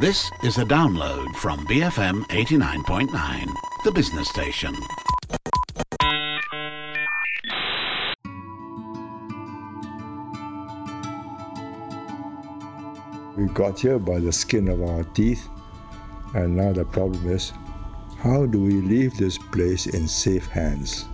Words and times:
This 0.00 0.30
is 0.42 0.56
a 0.56 0.64
download 0.64 1.36
from 1.36 1.66
BFM 1.66 2.22
89.9, 2.28 3.52
the 3.84 3.92
business 3.92 4.30
station. 4.30 4.74
We 13.36 13.44
got 13.52 13.78
here 13.78 13.98
by 13.98 14.20
the 14.20 14.32
skin 14.32 14.68
of 14.68 14.80
our 14.80 15.04
teeth, 15.04 15.46
and 16.34 16.56
now 16.56 16.72
the 16.72 16.86
problem 16.86 17.28
is 17.28 17.52
how 18.20 18.46
do 18.46 18.58
we 18.58 18.80
leave 18.80 19.18
this 19.18 19.36
place 19.36 19.86
in 19.86 20.08
safe 20.08 20.46
hands? 20.46 21.04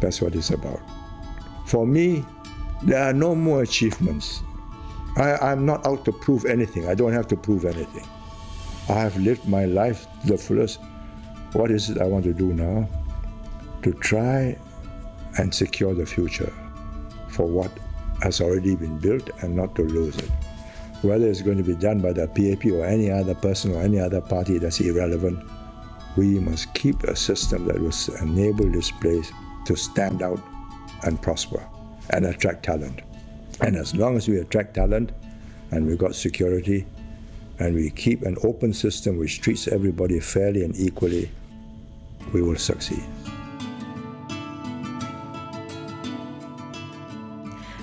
That's 0.00 0.22
what 0.22 0.34
it's 0.34 0.48
about. 0.48 0.80
For 1.66 1.86
me, 1.86 2.24
there 2.82 3.02
are 3.02 3.12
no 3.12 3.34
more 3.34 3.60
achievements. 3.60 4.40
I, 5.16 5.52
am 5.52 5.64
not 5.64 5.86
out 5.86 6.04
to 6.04 6.12
prove 6.12 6.44
anything. 6.44 6.88
I 6.88 6.94
don't 6.94 7.12
have 7.12 7.26
to 7.28 7.36
prove 7.36 7.64
anything. 7.64 8.06
I 8.88 9.00
have 9.00 9.16
lived 9.16 9.48
my 9.48 9.64
life 9.64 10.06
to 10.22 10.32
the 10.32 10.38
fullest. 10.38 10.78
What 11.52 11.70
is 11.70 11.88
it 11.88 11.98
I 11.98 12.04
want 12.04 12.24
to 12.24 12.34
do 12.34 12.52
now? 12.52 12.88
To 13.82 13.92
try 13.94 14.58
and 15.38 15.54
secure 15.54 15.94
the 15.94 16.04
future 16.04 16.52
for 17.28 17.46
what 17.46 17.70
has 18.22 18.40
already 18.40 18.76
been 18.76 18.98
built 18.98 19.30
and 19.40 19.56
not 19.56 19.74
to 19.76 19.82
lose 19.82 20.16
it. 20.18 20.30
Whether 21.02 21.28
it's 21.28 21.42
going 21.42 21.58
to 21.58 21.62
be 21.62 21.74
done 21.74 22.00
by 22.00 22.12
the 22.12 22.26
PAP 22.26 22.70
or 22.72 22.84
any 22.84 23.10
other 23.10 23.34
person 23.34 23.74
or 23.74 23.82
any 23.82 23.98
other 23.98 24.20
party, 24.20 24.58
that's 24.58 24.80
irrelevant. 24.80 25.42
We 26.16 26.40
must 26.40 26.72
keep 26.74 27.04
a 27.04 27.16
system 27.16 27.66
that 27.66 27.78
will 27.78 27.92
enable 28.20 28.70
this 28.70 28.90
place 28.90 29.30
to 29.66 29.76
stand 29.76 30.22
out 30.22 30.40
and 31.04 31.20
prosper 31.20 31.66
and 32.10 32.26
attract 32.26 32.64
talent. 32.64 33.02
And 33.60 33.76
as 33.76 33.94
long 33.94 34.16
as 34.16 34.28
we 34.28 34.38
attract 34.38 34.74
talent 34.74 35.12
and 35.70 35.86
we've 35.86 35.98
got 35.98 36.14
security 36.14 36.86
and 37.58 37.74
we 37.74 37.90
keep 37.90 38.22
an 38.22 38.36
open 38.42 38.72
system 38.72 39.16
which 39.16 39.40
treats 39.40 39.66
everybody 39.68 40.20
fairly 40.20 40.62
and 40.62 40.76
equally, 40.76 41.30
we 42.32 42.42
will 42.42 42.56
succeed. 42.56 43.02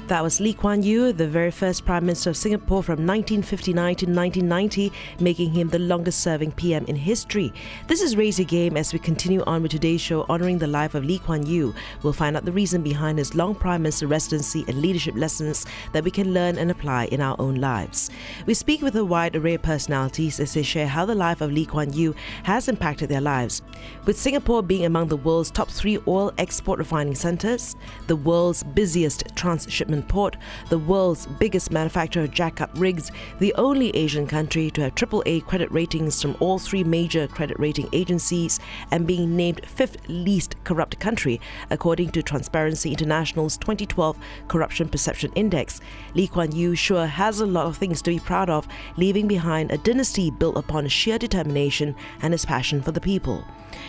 That 0.07 0.21
was 0.21 0.41
Lee 0.41 0.53
Kuan 0.53 0.83
Yew, 0.83 1.13
the 1.13 1.29
very 1.29 1.49
first 1.49 1.85
Prime 1.85 2.05
Minister 2.05 2.29
of 2.29 2.35
Singapore 2.35 2.83
from 2.83 3.07
1959 3.07 3.95
to 3.95 4.05
1990, 4.05 4.91
making 5.21 5.53
him 5.53 5.69
the 5.69 5.79
longest 5.79 6.19
serving 6.19 6.51
PM 6.51 6.83
in 6.87 6.97
history. 6.97 7.53
This 7.87 8.01
is 8.01 8.17
Raise 8.17 8.37
Your 8.37 8.45
Game 8.45 8.75
as 8.75 8.91
we 8.91 8.99
continue 8.99 9.45
on 9.45 9.61
with 9.61 9.71
today's 9.71 10.01
show 10.01 10.25
honoring 10.27 10.57
the 10.57 10.67
life 10.67 10.93
of 10.93 11.05
Lee 11.05 11.19
Kuan 11.19 11.45
Yew. 11.45 11.73
We'll 12.03 12.11
find 12.11 12.35
out 12.35 12.43
the 12.43 12.51
reason 12.51 12.83
behind 12.83 13.17
his 13.17 13.33
long 13.33 13.55
Prime 13.55 13.81
Minister 13.81 14.07
residency 14.07 14.65
and 14.67 14.81
leadership 14.81 15.15
lessons 15.15 15.65
that 15.93 16.03
we 16.03 16.11
can 16.11 16.33
learn 16.33 16.57
and 16.57 16.69
apply 16.69 17.05
in 17.05 17.21
our 17.21 17.37
own 17.39 17.55
lives. 17.55 18.09
We 18.45 18.55
speak 18.55 18.81
with 18.81 18.97
a 18.97 19.05
wide 19.05 19.37
array 19.37 19.53
of 19.53 19.61
personalities 19.61 20.37
as 20.41 20.53
they 20.53 20.63
share 20.63 20.87
how 20.87 21.05
the 21.05 21.15
life 21.15 21.39
of 21.39 21.53
Lee 21.53 21.65
Kuan 21.65 21.93
Yew 21.93 22.13
has 22.43 22.67
impacted 22.67 23.07
their 23.07 23.21
lives. 23.21 23.61
With 24.05 24.19
Singapore 24.19 24.63
being 24.63 24.83
among 24.83 25.07
the 25.07 25.15
world's 25.15 25.49
top 25.49 25.69
three 25.69 25.97
oil 26.09 26.33
export 26.37 26.77
refining 26.77 27.15
centres, 27.15 27.77
the 28.07 28.17
world's 28.17 28.63
busiest 28.63 29.33
transshipment 29.35 29.93
port, 30.03 30.37
the 30.69 30.77
world's 30.77 31.25
biggest 31.25 31.71
manufacturer 31.71 32.23
of 32.23 32.31
jackup 32.31 32.69
rigs, 32.79 33.11
the 33.39 33.53
only 33.55 33.89
Asian 33.91 34.27
country 34.27 34.69
to 34.71 34.81
have 34.81 34.95
AAA 34.95 35.45
credit 35.45 35.71
ratings 35.71 36.21
from 36.21 36.35
all 36.39 36.59
three 36.59 36.83
major 36.83 37.27
credit 37.27 37.59
rating 37.59 37.89
agencies, 37.93 38.59
and 38.91 39.07
being 39.07 39.35
named 39.35 39.65
fifth 39.65 39.97
least 40.07 40.55
corrupt 40.63 40.99
country 40.99 41.39
according 41.69 42.09
to 42.11 42.21
Transparency 42.23 42.91
International's 42.91 43.57
2012 43.57 44.17
Corruption 44.47 44.89
Perception 44.89 45.31
Index. 45.35 45.81
Lee 46.13 46.27
Kuan 46.27 46.51
Yew 46.51 46.75
sure 46.75 47.05
has 47.05 47.39
a 47.39 47.45
lot 47.45 47.67
of 47.67 47.77
things 47.77 48.01
to 48.01 48.11
be 48.11 48.19
proud 48.19 48.49
of, 48.49 48.67
leaving 48.97 49.27
behind 49.27 49.71
a 49.71 49.77
dynasty 49.77 50.31
built 50.31 50.57
upon 50.57 50.87
sheer 50.87 51.17
determination 51.17 51.95
and 52.21 52.33
his 52.33 52.45
passion 52.45 52.81
for 52.81 52.91
the 52.91 53.01
people. 53.01 53.45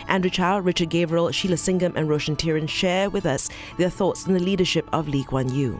Andrew 0.07 0.29
Chow, 0.29 0.59
Richard 0.59 0.89
Gabriel, 0.89 1.31
Sheila 1.31 1.57
Singham, 1.57 1.93
and 1.95 2.09
Roshan 2.09 2.35
Thiran 2.35 2.67
share 2.67 3.09
with 3.09 3.25
us 3.25 3.49
their 3.77 3.89
thoughts 3.89 4.27
on 4.27 4.33
the 4.33 4.39
leadership 4.39 4.87
of 4.93 5.07
Lee 5.07 5.23
Kuan 5.23 5.49
Yew. 5.49 5.79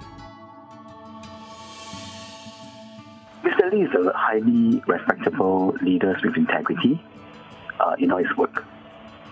Lee 3.70 3.84
is 3.84 3.94
a 3.94 4.12
highly 4.16 4.82
respectable 4.88 5.76
leader 5.82 6.18
with 6.24 6.36
integrity 6.36 7.02
uh, 7.80 7.96
in 8.00 8.12
all 8.12 8.20
his 8.20 8.36
work. 8.38 8.66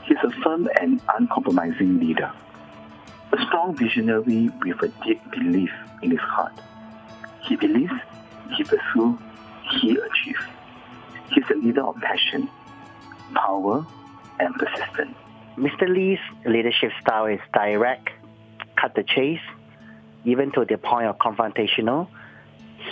He's 0.03 0.17
a 0.23 0.31
firm 0.41 0.69
and 0.79 1.01
uncompromising 1.17 1.99
leader, 1.99 2.31
a 3.31 3.45
strong 3.45 3.75
visionary 3.75 4.49
with 4.63 4.81
a 4.81 4.89
deep 5.05 5.21
belief 5.31 5.71
in 6.01 6.11
his 6.11 6.19
heart. 6.19 6.53
He 7.41 7.55
believes, 7.55 7.93
he 8.55 8.63
pursues, 8.63 9.19
he 9.71 9.97
achieves. 9.97 10.45
He's 11.29 11.45
a 11.49 11.55
leader 11.55 11.83
of 11.83 11.95
passion, 11.97 12.49
power, 13.33 13.85
and 14.39 14.53
persistence. 14.55 15.15
Mr. 15.57 15.87
Lee's 15.87 16.19
leadership 16.45 16.91
style 17.01 17.27
is 17.27 17.39
direct, 17.53 18.09
cut 18.75 18.95
the 18.95 19.03
chase, 19.03 19.39
even 20.25 20.51
to 20.51 20.65
the 20.65 20.77
point 20.77 21.07
of 21.07 21.17
confrontational 21.17 22.07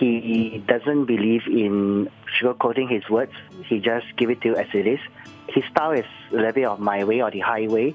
he 0.10 0.64
doesn't 0.68 1.06
believe 1.06 1.44
in 1.48 2.10
sugarcoating 2.40 2.90
his 2.90 3.08
words. 3.10 3.34
He 3.66 3.80
just 3.80 4.08
give 4.18 4.30
it 4.30 4.42
to 4.42 4.50
you 4.50 4.56
as 4.56 4.68
it 4.74 4.88
is. 4.88 5.00
His 5.48 5.64
style 5.66 5.92
is 5.92 6.06
a 6.32 6.36
little 6.36 6.52
bit 6.52 6.66
of 6.66 6.80
my 6.80 7.04
way 7.04 7.22
or 7.22 7.30
the 7.30 7.40
highway. 7.40 7.94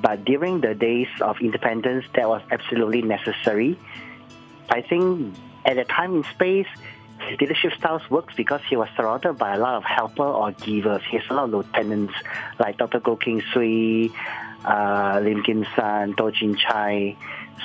But 0.00 0.24
during 0.24 0.60
the 0.60 0.74
days 0.74 1.08
of 1.20 1.40
independence, 1.40 2.06
that 2.14 2.28
was 2.28 2.42
absolutely 2.50 3.02
necessary. 3.02 3.78
I 4.68 4.82
think 4.82 5.34
at 5.64 5.76
the 5.76 5.84
time 5.84 6.16
in 6.16 6.24
space, 6.24 6.66
his 7.20 7.40
leadership 7.40 7.72
styles 7.78 8.02
works 8.10 8.34
because 8.36 8.60
he 8.68 8.76
was 8.76 8.88
surrounded 8.96 9.34
by 9.38 9.54
a 9.54 9.58
lot 9.58 9.74
of 9.74 9.84
helper 9.84 10.24
or 10.24 10.52
givers. 10.52 11.02
He 11.10 11.18
has 11.18 11.26
a 11.30 11.34
lot 11.34 11.44
of 11.44 11.50
lieutenants 11.50 12.14
like 12.58 12.78
Dr. 12.78 13.00
Goh 13.00 13.20
Keng 13.20 13.42
Swee, 13.52 14.12
uh, 14.64 15.20
Lim 15.22 15.42
Kim 15.42 15.66
San, 15.76 16.14
Toh 16.14 16.30
Chin 16.30 16.56
Chye. 16.56 17.16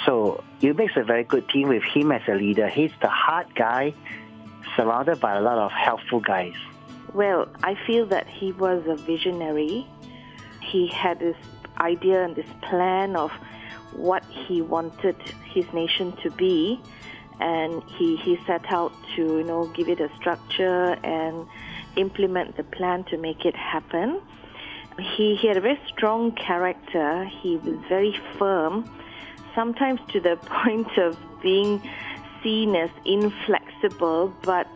So 0.05 0.43
it 0.61 0.75
makes 0.75 0.93
a 0.95 1.03
very 1.03 1.23
good 1.23 1.47
team 1.49 1.69
with 1.69 1.83
him 1.83 2.11
as 2.11 2.21
a 2.27 2.33
leader. 2.33 2.67
He's 2.67 2.91
the 3.01 3.09
hard 3.09 3.53
guy, 3.55 3.93
surrounded 4.75 5.19
by 5.19 5.35
a 5.35 5.41
lot 5.41 5.57
of 5.57 5.71
helpful 5.71 6.19
guys. 6.19 6.55
Well, 7.13 7.47
I 7.63 7.75
feel 7.85 8.05
that 8.07 8.27
he 8.27 8.51
was 8.51 8.83
a 8.87 8.95
visionary. 8.95 9.87
He 10.61 10.87
had 10.87 11.19
this 11.19 11.37
idea 11.77 12.23
and 12.23 12.35
this 12.35 12.49
plan 12.61 13.15
of 13.15 13.31
what 13.91 14.23
he 14.25 14.61
wanted 14.61 15.15
his 15.53 15.71
nation 15.73 16.13
to 16.23 16.31
be, 16.31 16.79
and 17.39 17.83
he, 17.83 18.15
he 18.17 18.39
set 18.47 18.65
out 18.71 18.93
to 19.15 19.21
you 19.21 19.43
know 19.43 19.67
give 19.67 19.89
it 19.89 19.99
a 19.99 20.09
structure 20.15 20.97
and 21.03 21.45
implement 21.95 22.57
the 22.57 22.63
plan 22.63 23.03
to 23.05 23.17
make 23.17 23.45
it 23.45 23.55
happen. 23.55 24.19
He, 24.99 25.35
he 25.35 25.47
had 25.47 25.57
a 25.57 25.61
very 25.61 25.79
strong 25.87 26.31
character. 26.31 27.25
He 27.25 27.57
was 27.57 27.77
very 27.89 28.15
firm 28.37 28.89
sometimes 29.55 29.99
to 30.09 30.19
the 30.19 30.35
point 30.63 30.97
of 30.97 31.17
being 31.41 31.81
seen 32.41 32.75
as 32.75 32.89
inflexible, 33.05 34.33
but 34.41 34.67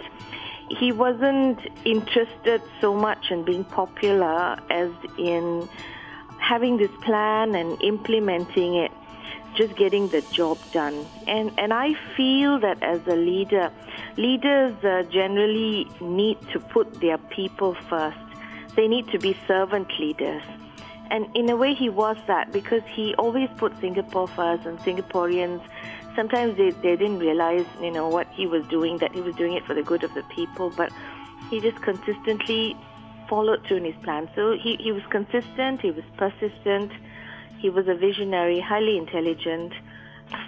he 0.70 0.92
wasn't 0.92 1.60
interested 1.86 2.62
so 2.82 2.94
much 2.94 3.32
in 3.32 3.44
being 3.44 3.64
popular 3.64 4.58
as 4.70 4.92
in 5.18 5.68
having 6.40 6.78
this 6.78 6.92
plan 7.02 7.56
and 7.56 7.82
implementing 7.82 8.76
it, 8.76 8.92
just 9.56 9.76
getting 9.76 10.08
the 10.10 10.22
job 10.22 10.58
done. 10.72 11.06
And 11.26 11.52
and 11.58 11.74
I 11.74 11.94
feel 12.16 12.60
that 12.60 12.82
as 12.84 13.02
a 13.08 13.16
leader, 13.16 13.72
leaders 14.18 14.74
uh, 14.84 15.04
generally 15.10 15.88
need 16.02 16.38
to 16.54 16.60
put 16.60 17.02
their 17.02 17.18
people 17.18 17.76
first. 17.90 18.18
They 18.76 18.88
need 18.88 19.08
to 19.10 19.20
be 19.20 19.36
servant 19.48 19.88
leaders. 20.00 20.44
And 21.12 21.36
in 21.36 21.50
a 21.50 21.56
way, 21.56 21.74
he 21.74 21.90
was 21.90 22.18
that 22.28 22.52
because 22.52 22.84
he 22.90 23.16
always 23.16 23.50
put 23.58 23.78
Singapore 23.80 24.28
first, 24.28 24.66
and 24.66 24.78
Singaporeans 24.80 25.62
sometimes 26.16 26.58
they, 26.58 26.72
they 26.72 26.96
didn't 26.96 27.20
realize, 27.20 27.66
you 27.80 27.92
know, 27.92 28.10
what 28.10 28.28
he 28.34 28.48
was 28.48 28.66
doing, 28.68 28.98
that 28.98 29.14
he 29.14 29.22
was 29.22 29.36
doing 29.36 29.54
it 29.54 29.64
for 29.66 29.74
the 29.74 29.84
good 29.84 30.04
of 30.04 30.14
the 30.16 30.24
people, 30.24 30.72
but 30.72 30.92
he 31.50 31.62
just 31.62 31.82
consistently 31.82 32.76
followed 33.30 33.66
through 33.66 33.78
in 33.78 33.86
his 33.86 33.96
plan. 34.04 34.30
So 34.36 34.58
he, 34.58 34.76
he 34.78 34.92
was 34.92 35.04
consistent, 35.10 35.82
he 35.82 35.92
was 35.92 36.04
persistent, 36.18 36.92
he 37.60 37.70
was 37.70 37.88
a 37.88 37.94
visionary, 37.94 38.60
highly 38.60 38.98
intelligent, 38.98 39.74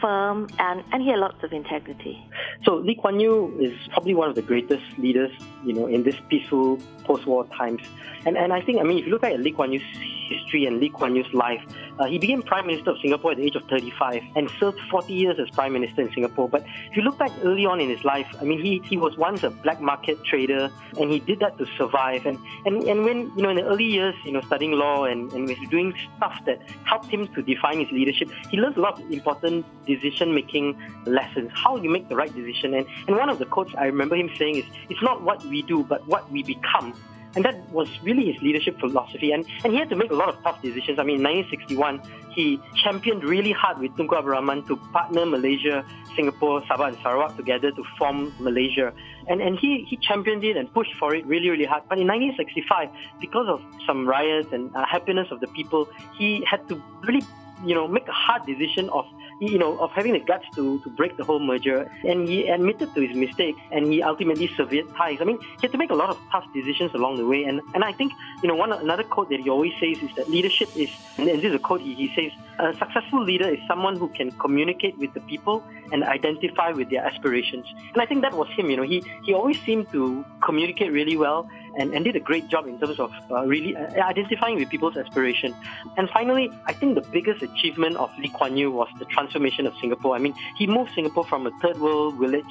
firm, 0.01 0.50
and, 0.59 0.83
and 0.91 1.03
he 1.03 1.09
had 1.09 1.19
lots 1.19 1.44
of 1.44 1.53
integrity. 1.53 2.27
So 2.65 2.75
Lee 2.75 2.95
Kuan 2.95 3.19
Yew 3.19 3.56
is 3.59 3.73
probably 3.89 4.15
one 4.15 4.29
of 4.29 4.35
the 4.35 4.41
greatest 4.41 4.97
leaders, 4.97 5.31
you 5.63 5.73
know, 5.73 5.88
in 5.88 6.03
this 6.03 6.15
peaceful 6.29 6.79
post-war 7.09 7.45
times. 7.57 7.81
And 8.25 8.38
and 8.38 8.53
I 8.53 8.61
think, 8.61 8.79
I 8.79 8.83
mean, 8.83 9.00
if 9.00 9.06
you 9.06 9.11
look 9.11 9.23
at 9.23 9.39
Lee 9.39 9.51
Kuan 9.51 9.73
Yew's 9.73 9.89
history 10.29 10.65
and 10.65 10.79
Lee 10.79 10.89
Kuan 10.89 11.15
Yew's 11.15 11.33
life, 11.33 11.61
uh, 12.00 12.06
he 12.06 12.17
became 12.17 12.41
Prime 12.41 12.67
Minister 12.67 12.91
of 12.91 13.00
Singapore 13.01 13.31
at 13.31 13.38
the 13.38 13.44
age 13.44 13.56
of 13.56 13.63
35 13.63 14.23
and 14.35 14.50
served 14.59 14.79
40 14.91 15.13
years 15.13 15.38
as 15.39 15.50
Prime 15.50 15.73
Minister 15.73 16.01
in 16.01 16.11
Singapore. 16.13 16.47
But 16.47 16.63
if 16.89 16.95
you 16.95 17.01
look 17.01 17.17
back 17.17 17.31
early 17.44 17.65
on 17.65 17.81
in 17.81 17.89
his 17.89 18.03
life, 18.06 18.27
I 18.39 18.44
mean, 18.44 18.61
he, 18.61 18.81
he 18.85 18.97
was 18.97 19.17
once 19.17 19.44
a 19.44 19.50
black 19.50 19.81
market 19.81 20.23
trader 20.23 20.69
and 21.00 21.11
he 21.11 21.19
did 21.19 21.39
that 21.39 21.57
to 21.57 21.65
survive. 21.77 22.25
And, 22.25 22.38
and, 22.65 22.83
and 22.83 23.03
when, 23.03 23.31
you 23.35 23.41
know, 23.44 23.50
in 23.50 23.57
the 23.57 23.65
early 23.65 23.85
years, 23.85 24.15
you 24.23 24.31
know, 24.31 24.41
studying 24.41 24.73
law 24.73 25.06
and, 25.06 25.31
and 25.33 25.47
was 25.47 25.57
doing 25.69 25.94
stuff 26.17 26.39
that 26.45 26.61
helped 26.85 27.07
him 27.07 27.27
to 27.33 27.41
define 27.41 27.79
his 27.79 27.91
leadership, 27.91 28.29
he 28.50 28.57
learned 28.57 28.77
a 28.77 28.81
lot 28.81 29.01
of 29.01 29.11
important 29.11 29.65
decision 29.85 30.33
making 30.33 30.77
lessons, 31.06 31.51
how 31.53 31.75
you 31.75 31.89
make 31.89 32.07
the 32.07 32.15
right 32.15 32.33
decision. 32.33 32.75
And, 32.75 32.85
and 33.07 33.17
one 33.17 33.29
of 33.29 33.39
the 33.39 33.45
quotes 33.45 33.73
I 33.75 33.85
remember 33.85 34.15
him 34.15 34.29
saying 34.38 34.57
is, 34.57 34.65
It's 34.89 35.01
not 35.01 35.23
what 35.23 35.44
we 35.45 35.63
do, 35.63 35.83
but 35.83 36.06
what 36.07 36.31
we 36.31 36.44
become. 36.44 36.94
And 37.35 37.45
that 37.45 37.69
was 37.71 37.87
really 38.01 38.31
his 38.31 38.41
leadership 38.41 38.79
philosophy. 38.79 39.31
And, 39.31 39.45
and 39.63 39.73
he 39.73 39.79
had 39.79 39.89
to 39.89 39.95
make 39.95 40.11
a 40.11 40.15
lot 40.15 40.29
of 40.29 40.41
tough 40.43 40.61
decisions. 40.61 40.97
I 40.97 41.03
mean, 41.03 41.17
in 41.17 41.23
1961, 41.23 42.01
he 42.33 42.59
championed 42.83 43.23
really 43.23 43.51
hard 43.51 43.79
with 43.79 43.91
Tunku 43.91 44.17
Abdul 44.17 44.31
Rahman 44.31 44.65
to 44.67 44.77
partner 44.93 45.25
Malaysia, 45.25 45.85
Singapore, 46.15 46.61
Sabah, 46.61 46.89
and 46.89 46.97
Sarawak 47.03 47.35
together 47.37 47.71
to 47.71 47.83
form 47.97 48.33
Malaysia. 48.39 48.93
And, 49.27 49.41
and 49.41 49.59
he, 49.59 49.85
he 49.87 49.97
championed 49.97 50.43
it 50.43 50.57
and 50.57 50.73
pushed 50.73 50.93
for 50.95 51.13
it 51.13 51.25
really, 51.25 51.49
really 51.49 51.65
hard. 51.65 51.83
But 51.87 51.99
in 51.99 52.07
1965, 52.07 52.89
because 53.21 53.47
of 53.47 53.61
some 53.85 54.07
riots 54.07 54.49
and 54.51 54.75
uh, 54.75 54.85
happiness 54.85 55.27
of 55.31 55.39
the 55.39 55.47
people, 55.47 55.87
he 56.17 56.43
had 56.49 56.67
to 56.69 56.81
really 57.03 57.21
you 57.63 57.75
know, 57.75 57.88
make 57.88 58.07
a 58.07 58.11
hard 58.13 58.45
decision 58.45 58.89
of 58.89 59.06
you 59.39 59.57
know, 59.57 59.77
of 59.79 59.91
having 59.91 60.13
the 60.13 60.19
guts 60.19 60.45
to, 60.56 60.79
to 60.79 60.89
break 60.89 61.17
the 61.17 61.23
whole 61.23 61.39
merger. 61.39 61.89
And 62.03 62.27
he 62.27 62.47
admitted 62.47 62.94
to 62.94 63.01
his 63.01 63.15
mistake 63.15 63.56
and 63.71 63.91
he 63.91 64.03
ultimately 64.03 64.50
severed 64.56 64.94
ties. 64.95 65.19
I 65.21 65.23
mean, 65.23 65.39
he 65.39 65.61
had 65.61 65.71
to 65.71 65.77
make 65.77 65.91
a 65.91 65.95
lot 65.95 66.09
of 66.09 66.19
tough 66.31 66.45
decisions 66.53 66.94
along 66.94 67.17
the 67.17 67.25
way. 67.25 67.45
And, 67.45 67.61
and 67.73 67.83
I 67.83 67.94
think, 67.94 68.11
you 68.44 68.50
know, 68.50 68.56
one 68.56 68.71
another 68.71 69.03
quote 69.03 69.29
that 69.29 69.39
he 69.39 69.50
always 69.50 69.73
says 69.79 69.97
is 70.03 70.13
that 70.15 70.29
leadership 70.29 70.69
is, 70.75 70.89
and 71.17 71.27
this 71.27 71.44
is 71.44 71.53
a 71.53 71.59
quote 71.59 71.81
he, 71.81 71.94
he 71.94 72.13
says, 72.15 72.31
a 72.59 72.73
successful 72.77 73.23
leader 73.23 73.47
is 73.47 73.59
someone 73.67 73.97
who 73.97 74.09
can 74.09 74.31
communicate 74.31 74.97
with 74.97 75.13
the 75.13 75.21
people 75.21 75.63
and 75.91 76.03
identify 76.03 76.71
with 76.71 76.89
their 76.89 77.06
aspirations. 77.06 77.65
And 77.94 78.01
I 78.01 78.06
think 78.06 78.21
that 78.21 78.33
was 78.33 78.50
him, 78.50 78.69
you 78.69 78.75
know, 78.75 78.83
he, 78.83 79.03
he 79.23 79.33
always 79.33 79.59
seemed 79.61 79.89
to 79.91 80.25
communicate 80.44 80.91
really 80.91 81.15
well 81.15 81.50
and, 81.79 81.93
and 81.93 82.05
did 82.05 82.15
a 82.15 82.19
great 82.19 82.47
job 82.47 82.67
in 82.67 82.79
terms 82.79 82.99
of 82.99 83.11
uh, 83.31 83.45
really 83.45 83.75
uh, 83.75 84.03
identifying 84.03 84.55
with 84.57 84.69
people's 84.69 84.97
aspiration. 84.97 85.55
And 85.97 86.09
finally, 86.09 86.51
I 86.65 86.73
think 86.73 86.95
the 86.95 87.07
biggest 87.09 87.41
achievement 87.41 87.97
of 87.97 88.11
Lee 88.19 88.29
Kuan 88.29 88.57
Yew 88.57 88.71
was 88.71 88.89
the 88.99 89.05
transformation 89.05 89.65
of 89.65 89.73
Singapore. 89.81 90.15
I 90.15 90.19
mean, 90.19 90.35
he 90.57 90.67
moved 90.67 90.91
Singapore 90.93 91.25
from 91.25 91.47
a 91.47 91.51
third 91.61 91.79
world 91.79 92.15
village 92.15 92.43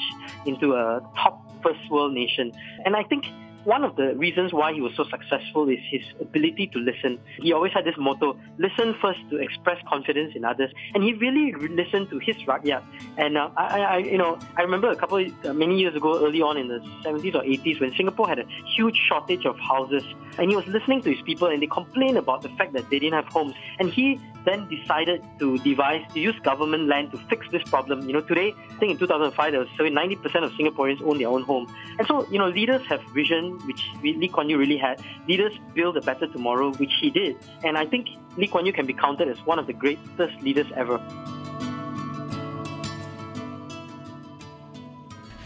into 0.46 0.74
a 0.74 1.02
top 1.16 1.40
first 1.62 1.80
world 1.90 2.12
nation. 2.12 2.52
And 2.84 2.96
I 2.96 3.02
think 3.02 3.26
one 3.68 3.84
of 3.84 3.96
the 3.96 4.14
reasons 4.16 4.50
why 4.50 4.72
he 4.72 4.80
was 4.80 4.92
so 4.96 5.04
successful 5.04 5.68
is 5.68 5.78
his 5.90 6.00
ability 6.22 6.68
to 6.68 6.78
listen. 6.78 7.20
He 7.38 7.52
always 7.52 7.70
had 7.74 7.84
this 7.84 7.96
motto, 7.98 8.34
listen 8.56 8.94
first 9.02 9.20
to 9.28 9.36
express 9.36 9.76
confidence 9.86 10.32
in 10.34 10.42
others. 10.42 10.70
And 10.94 11.04
he 11.04 11.12
really 11.12 11.52
listened 11.68 12.08
to 12.08 12.18
his 12.18 12.36
rakyat. 12.48 12.82
And 13.18 13.36
uh, 13.36 13.50
I, 13.58 13.80
I, 13.80 13.96
you 13.98 14.16
know, 14.16 14.38
I 14.56 14.62
remember 14.62 14.90
a 14.90 14.96
couple, 14.96 15.18
uh, 15.18 15.52
many 15.52 15.78
years 15.78 15.94
ago, 15.94 16.24
early 16.24 16.40
on 16.40 16.56
in 16.56 16.68
the 16.68 16.78
70s 17.04 17.34
or 17.34 17.42
80s, 17.42 17.78
when 17.78 17.94
Singapore 17.94 18.26
had 18.26 18.38
a 18.38 18.46
huge 18.74 18.98
shortage 19.06 19.44
of 19.44 19.58
houses. 19.58 20.02
And 20.38 20.48
he 20.48 20.56
was 20.56 20.66
listening 20.66 21.02
to 21.02 21.12
his 21.12 21.20
people 21.22 21.48
and 21.48 21.60
they 21.60 21.66
complained 21.66 22.16
about 22.16 22.40
the 22.40 22.48
fact 22.50 22.72
that 22.72 22.88
they 22.88 22.98
didn't 22.98 23.14
have 23.22 23.26
homes. 23.26 23.52
And 23.80 23.90
he 23.90 24.18
then 24.44 24.68
decided 24.68 25.22
to 25.38 25.58
devise, 25.58 26.02
to 26.14 26.20
use 26.20 26.34
government 26.42 26.88
land 26.88 27.10
to 27.12 27.18
fix 27.28 27.46
this 27.50 27.62
problem. 27.64 28.06
You 28.06 28.14
know, 28.14 28.20
today, 28.22 28.54
I 28.70 28.74
think 28.78 28.92
in 28.92 28.98
2005, 28.98 29.52
there 29.52 29.60
was 29.60 29.68
90% 29.78 30.44
of 30.44 30.52
Singaporeans 30.52 31.02
own 31.02 31.18
their 31.18 31.28
own 31.28 31.42
home. 31.42 31.66
And 31.98 32.06
so, 32.06 32.26
you 32.30 32.38
know, 32.38 32.48
leaders 32.48 32.82
have 32.86 33.02
vision, 33.12 33.57
which 33.66 33.90
Lee 34.02 34.28
Kuan 34.28 34.48
Yew 34.48 34.58
really 34.58 34.76
had. 34.78 35.02
Leaders 35.26 35.52
build 35.74 35.96
a 35.96 36.00
better 36.00 36.26
tomorrow, 36.26 36.72
which 36.74 36.92
he 37.00 37.10
did. 37.10 37.36
And 37.64 37.76
I 37.76 37.86
think 37.86 38.08
Lee 38.36 38.46
Kuan 38.46 38.66
Yew 38.66 38.72
can 38.72 38.86
be 38.86 38.94
counted 38.94 39.28
as 39.28 39.38
one 39.46 39.58
of 39.58 39.66
the 39.66 39.72
greatest 39.72 40.40
leaders 40.42 40.66
ever. 40.76 40.98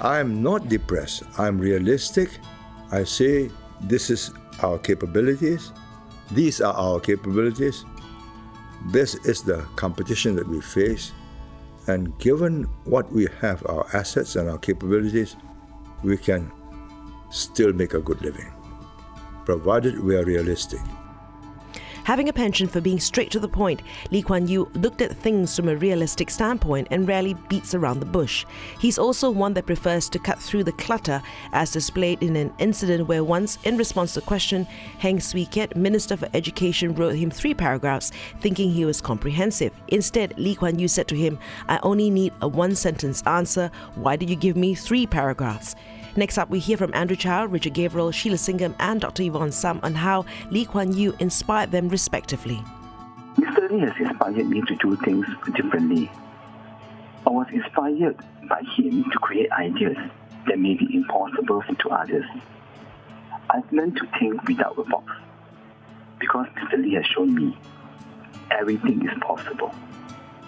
I'm 0.00 0.42
not 0.42 0.68
depressed. 0.68 1.22
I'm 1.38 1.58
realistic. 1.58 2.38
I 2.90 3.04
say 3.04 3.50
this 3.82 4.10
is 4.10 4.32
our 4.62 4.78
capabilities. 4.78 5.72
These 6.32 6.60
are 6.60 6.74
our 6.74 6.98
capabilities. 6.98 7.84
This 8.86 9.14
is 9.26 9.42
the 9.42 9.62
competition 9.76 10.34
that 10.36 10.48
we 10.48 10.60
face. 10.60 11.12
And 11.86 12.16
given 12.18 12.64
what 12.84 13.10
we 13.12 13.28
have, 13.40 13.64
our 13.66 13.86
assets 13.94 14.36
and 14.36 14.48
our 14.48 14.58
capabilities, 14.58 15.36
we 16.02 16.16
can 16.16 16.50
still 17.32 17.72
make 17.72 17.94
a 17.94 18.00
good 18.00 18.20
living, 18.22 18.52
provided 19.44 19.98
we 19.98 20.16
are 20.16 20.24
realistic. 20.24 20.80
Having 22.04 22.28
a 22.28 22.32
penchant 22.32 22.72
for 22.72 22.80
being 22.80 22.98
straight 22.98 23.30
to 23.30 23.38
the 23.38 23.48
point, 23.48 23.80
Lee 24.10 24.22
Kuan 24.22 24.48
Yew 24.48 24.68
looked 24.74 25.00
at 25.00 25.16
things 25.16 25.54
from 25.54 25.68
a 25.68 25.76
realistic 25.76 26.30
standpoint 26.30 26.88
and 26.90 27.06
rarely 27.06 27.34
beats 27.48 27.76
around 27.76 28.00
the 28.00 28.06
bush. 28.06 28.44
He's 28.80 28.98
also 28.98 29.30
one 29.30 29.54
that 29.54 29.66
prefers 29.66 30.08
to 30.08 30.18
cut 30.18 30.40
through 30.40 30.64
the 30.64 30.72
clutter, 30.72 31.22
as 31.52 31.70
displayed 31.70 32.20
in 32.20 32.34
an 32.34 32.52
incident 32.58 33.06
where 33.06 33.22
once, 33.22 33.56
in 33.62 33.76
response 33.76 34.14
to 34.14 34.20
a 34.20 34.24
question, 34.24 34.64
Heng 34.98 35.20
Swee 35.20 35.46
Keat, 35.46 35.76
Minister 35.76 36.16
for 36.16 36.28
Education, 36.34 36.92
wrote 36.96 37.14
him 37.14 37.30
three 37.30 37.54
paragraphs, 37.54 38.10
thinking 38.40 38.72
he 38.72 38.84
was 38.84 39.00
comprehensive. 39.00 39.72
Instead, 39.86 40.36
Lee 40.36 40.56
Kuan 40.56 40.80
Yew 40.80 40.88
said 40.88 41.06
to 41.06 41.16
him, 41.16 41.38
I 41.68 41.78
only 41.84 42.10
need 42.10 42.32
a 42.42 42.48
one 42.48 42.74
sentence 42.74 43.22
answer. 43.26 43.70
Why 43.94 44.16
did 44.16 44.28
you 44.28 44.36
give 44.36 44.56
me 44.56 44.74
three 44.74 45.06
paragraphs? 45.06 45.76
Next 46.14 46.36
up, 46.36 46.50
we 46.50 46.58
hear 46.58 46.76
from 46.76 46.92
Andrew 46.94 47.16
Chow, 47.16 47.46
Richard 47.46 47.72
Gabriel, 47.72 48.10
Sheila 48.10 48.36
Singham, 48.36 48.74
and 48.78 49.00
Dr. 49.00 49.22
Yvonne 49.22 49.50
Sam 49.50 49.80
on 49.82 49.94
how 49.94 50.26
Lee 50.50 50.66
Kuan 50.66 50.92
Yew 50.92 51.14
inspired 51.20 51.70
them 51.70 51.88
respectively. 51.88 52.62
Mr. 53.36 53.70
Lee 53.70 53.80
has 53.80 53.92
inspired 53.98 54.46
me 54.46 54.60
to 54.60 54.76
do 54.76 54.94
things 54.96 55.26
differently. 55.54 56.10
I 57.26 57.30
was 57.30 57.46
inspired 57.50 58.18
by 58.46 58.60
him 58.76 59.04
to 59.04 59.18
create 59.20 59.50
ideas 59.52 59.96
that 60.48 60.58
may 60.58 60.74
be 60.74 60.94
impossible 60.94 61.62
to 61.78 61.88
others. 61.88 62.26
I've 63.48 63.72
learned 63.72 63.96
to 63.96 64.06
think 64.18 64.46
without 64.46 64.78
a 64.78 64.84
box 64.84 65.12
because 66.18 66.46
Mr. 66.56 66.82
Lee 66.82 66.94
has 66.94 67.06
shown 67.06 67.34
me 67.34 67.56
everything 68.50 69.08
is 69.08 69.18
possible. 69.20 69.74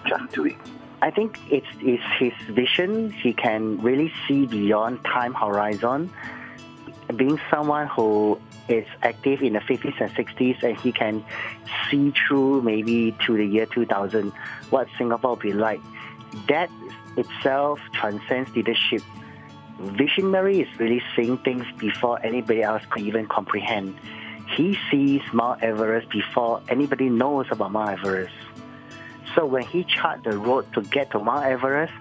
Just 0.05 0.31
do 0.31 0.45
it. 0.45 0.55
I 1.05 1.11
think 1.11 1.37
it's, 1.51 1.67
it's 1.81 2.03
his 2.17 2.33
vision. 2.55 3.11
He 3.11 3.31
can 3.33 3.79
really 3.79 4.11
see 4.27 4.47
beyond 4.47 5.03
time 5.05 5.35
horizon. 5.35 6.09
Being 7.15 7.39
someone 7.51 7.85
who 7.85 8.41
is 8.67 8.87
active 9.03 9.43
in 9.43 9.53
the 9.53 9.59
50s 9.59 10.01
and 10.01 10.09
60s, 10.15 10.63
and 10.63 10.75
he 10.79 10.91
can 10.91 11.23
see 11.87 12.09
through 12.09 12.63
maybe 12.63 13.15
to 13.27 13.37
the 13.37 13.45
year 13.45 13.67
2000 13.67 14.31
what 14.71 14.87
Singapore 14.97 15.29
will 15.29 15.37
be 15.37 15.53
like. 15.53 15.79
That 16.47 16.71
itself 17.17 17.79
transcends 17.93 18.55
leadership. 18.55 19.03
Visionary 19.77 20.61
is 20.61 20.79
really 20.79 21.03
seeing 21.15 21.37
things 21.37 21.67
before 21.77 22.19
anybody 22.25 22.63
else 22.63 22.81
could 22.89 23.03
even 23.03 23.27
comprehend. 23.27 23.95
He 24.55 24.75
sees 24.89 25.21
Mount 25.31 25.61
Everest 25.61 26.09
before 26.09 26.63
anybody 26.67 27.09
knows 27.09 27.45
about 27.51 27.73
Mount 27.73 27.99
Everest. 27.99 28.33
So 29.35 29.45
when 29.45 29.63
he 29.63 29.83
charted 29.83 30.23
the 30.23 30.37
road 30.37 30.71
to 30.73 30.81
get 30.81 31.11
to 31.11 31.19
Mount 31.19 31.45
Everest, 31.45 31.93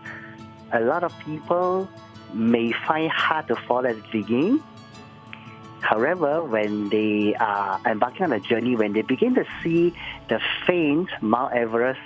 a 0.73 0.81
lot 0.81 1.03
of 1.03 1.13
people 1.21 1.89
may 2.33 2.73
find 2.73 3.11
hard 3.11 3.49
to 3.49 3.57
follow 3.57 3.91
at 3.91 3.97
the 3.97 4.09
beginning. 4.13 4.63
However, 5.81 6.43
when 6.43 6.89
they 6.89 7.35
are 7.35 7.81
embarking 7.85 8.25
on 8.25 8.33
a 8.33 8.41
journey, 8.41 8.77
when 8.77 8.93
they 8.93 9.03
begin 9.03 9.35
to 9.35 9.45
see 9.63 9.93
the 10.29 10.41
faint 10.67 11.11
Mount 11.21 11.53
Everest 11.53 12.01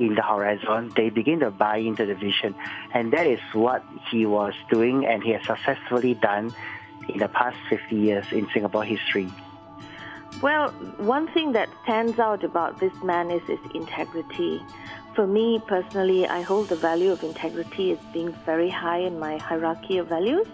in 0.00 0.14
the 0.14 0.22
horizon, 0.22 0.90
they 0.96 1.10
begin 1.10 1.40
to 1.40 1.50
buy 1.50 1.76
into 1.76 2.06
the 2.06 2.14
vision. 2.14 2.54
And 2.92 3.12
that 3.12 3.26
is 3.26 3.40
what 3.52 3.84
he 4.10 4.26
was 4.26 4.54
doing 4.70 5.06
and 5.06 5.22
he 5.22 5.30
has 5.30 5.46
successfully 5.46 6.14
done 6.14 6.52
in 7.08 7.18
the 7.18 7.28
past 7.28 7.56
50 7.68 7.94
years 7.94 8.24
in 8.32 8.48
Singapore 8.52 8.84
history. 8.84 9.30
Well, 10.42 10.68
one 10.98 11.28
thing 11.28 11.52
that 11.52 11.68
stands 11.84 12.18
out 12.18 12.44
about 12.44 12.78
this 12.78 12.92
man 13.02 13.30
is 13.30 13.42
his 13.44 13.60
integrity. 13.74 14.62
For 15.14 15.26
me 15.26 15.62
personally, 15.66 16.26
I 16.26 16.42
hold 16.42 16.68
the 16.68 16.76
value 16.76 17.12
of 17.12 17.22
integrity 17.22 17.92
as 17.92 17.98
being 18.12 18.32
very 18.44 18.68
high 18.68 18.98
in 18.98 19.18
my 19.18 19.38
hierarchy 19.38 19.98
of 19.98 20.08
values. 20.08 20.46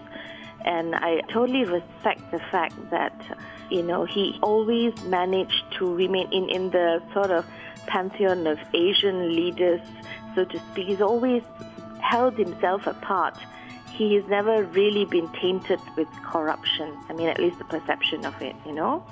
And 0.63 0.95
I 0.95 1.21
totally 1.33 1.65
respect 1.65 2.29
the 2.31 2.39
fact 2.39 2.75
that, 2.91 3.13
you 3.69 3.81
know, 3.81 4.05
he 4.05 4.37
always 4.43 4.93
managed 5.03 5.63
to 5.79 5.93
remain 5.93 6.31
in, 6.31 6.49
in 6.49 6.69
the 6.69 7.01
sort 7.13 7.31
of 7.31 7.45
pantheon 7.87 8.45
of 8.45 8.59
Asian 8.73 9.35
leaders, 9.35 9.81
so 10.35 10.45
to 10.45 10.59
speak. 10.71 10.87
He's 10.87 11.01
always 11.01 11.41
held 11.99 12.37
himself 12.37 12.85
apart. 12.85 13.37
He 13.89 14.13
has 14.15 14.25
never 14.27 14.63
really 14.63 15.05
been 15.05 15.27
tainted 15.33 15.79
with 15.97 16.07
corruption. 16.23 16.95
I 17.09 17.13
mean, 17.13 17.27
at 17.27 17.39
least 17.39 17.57
the 17.57 17.65
perception 17.65 18.25
of 18.25 18.39
it, 18.41 18.55
you 18.65 18.73
know. 18.73 19.03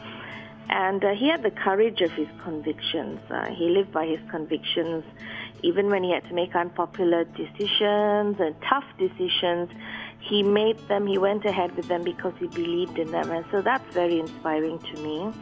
And 0.70 1.04
uh, 1.04 1.16
he 1.16 1.28
had 1.28 1.42
the 1.42 1.52
courage 1.52 2.02
of 2.02 2.12
his 2.12 2.28
convictions. 2.44 3.20
Uh, 3.30 3.50
he 3.50 3.70
lived 3.70 3.92
by 3.92 4.06
his 4.06 4.20
convictions, 4.30 5.04
even 5.64 5.90
when 5.90 6.04
he 6.04 6.12
had 6.12 6.24
to 6.28 6.34
make 6.34 6.56
unpopular 6.56 7.24
decisions 7.24 8.40
and 8.40 8.56
tough 8.62 8.86
decisions. 9.00 9.70
He 10.20 10.44
made 10.44 10.78
them, 10.88 11.08
he 11.08 11.18
went 11.18 11.44
ahead 11.46 11.76
with 11.76 11.88
them 11.88 12.04
because 12.04 12.34
he 12.40 12.48
believed 12.48 13.00
in 13.00 13.10
them. 13.12 13.32
And 13.32 13.46
so 13.50 13.62
that's 13.62 13.94
very 13.94 14.20
inspiring 14.20 14.78
to 14.78 15.02
me. 15.02 15.34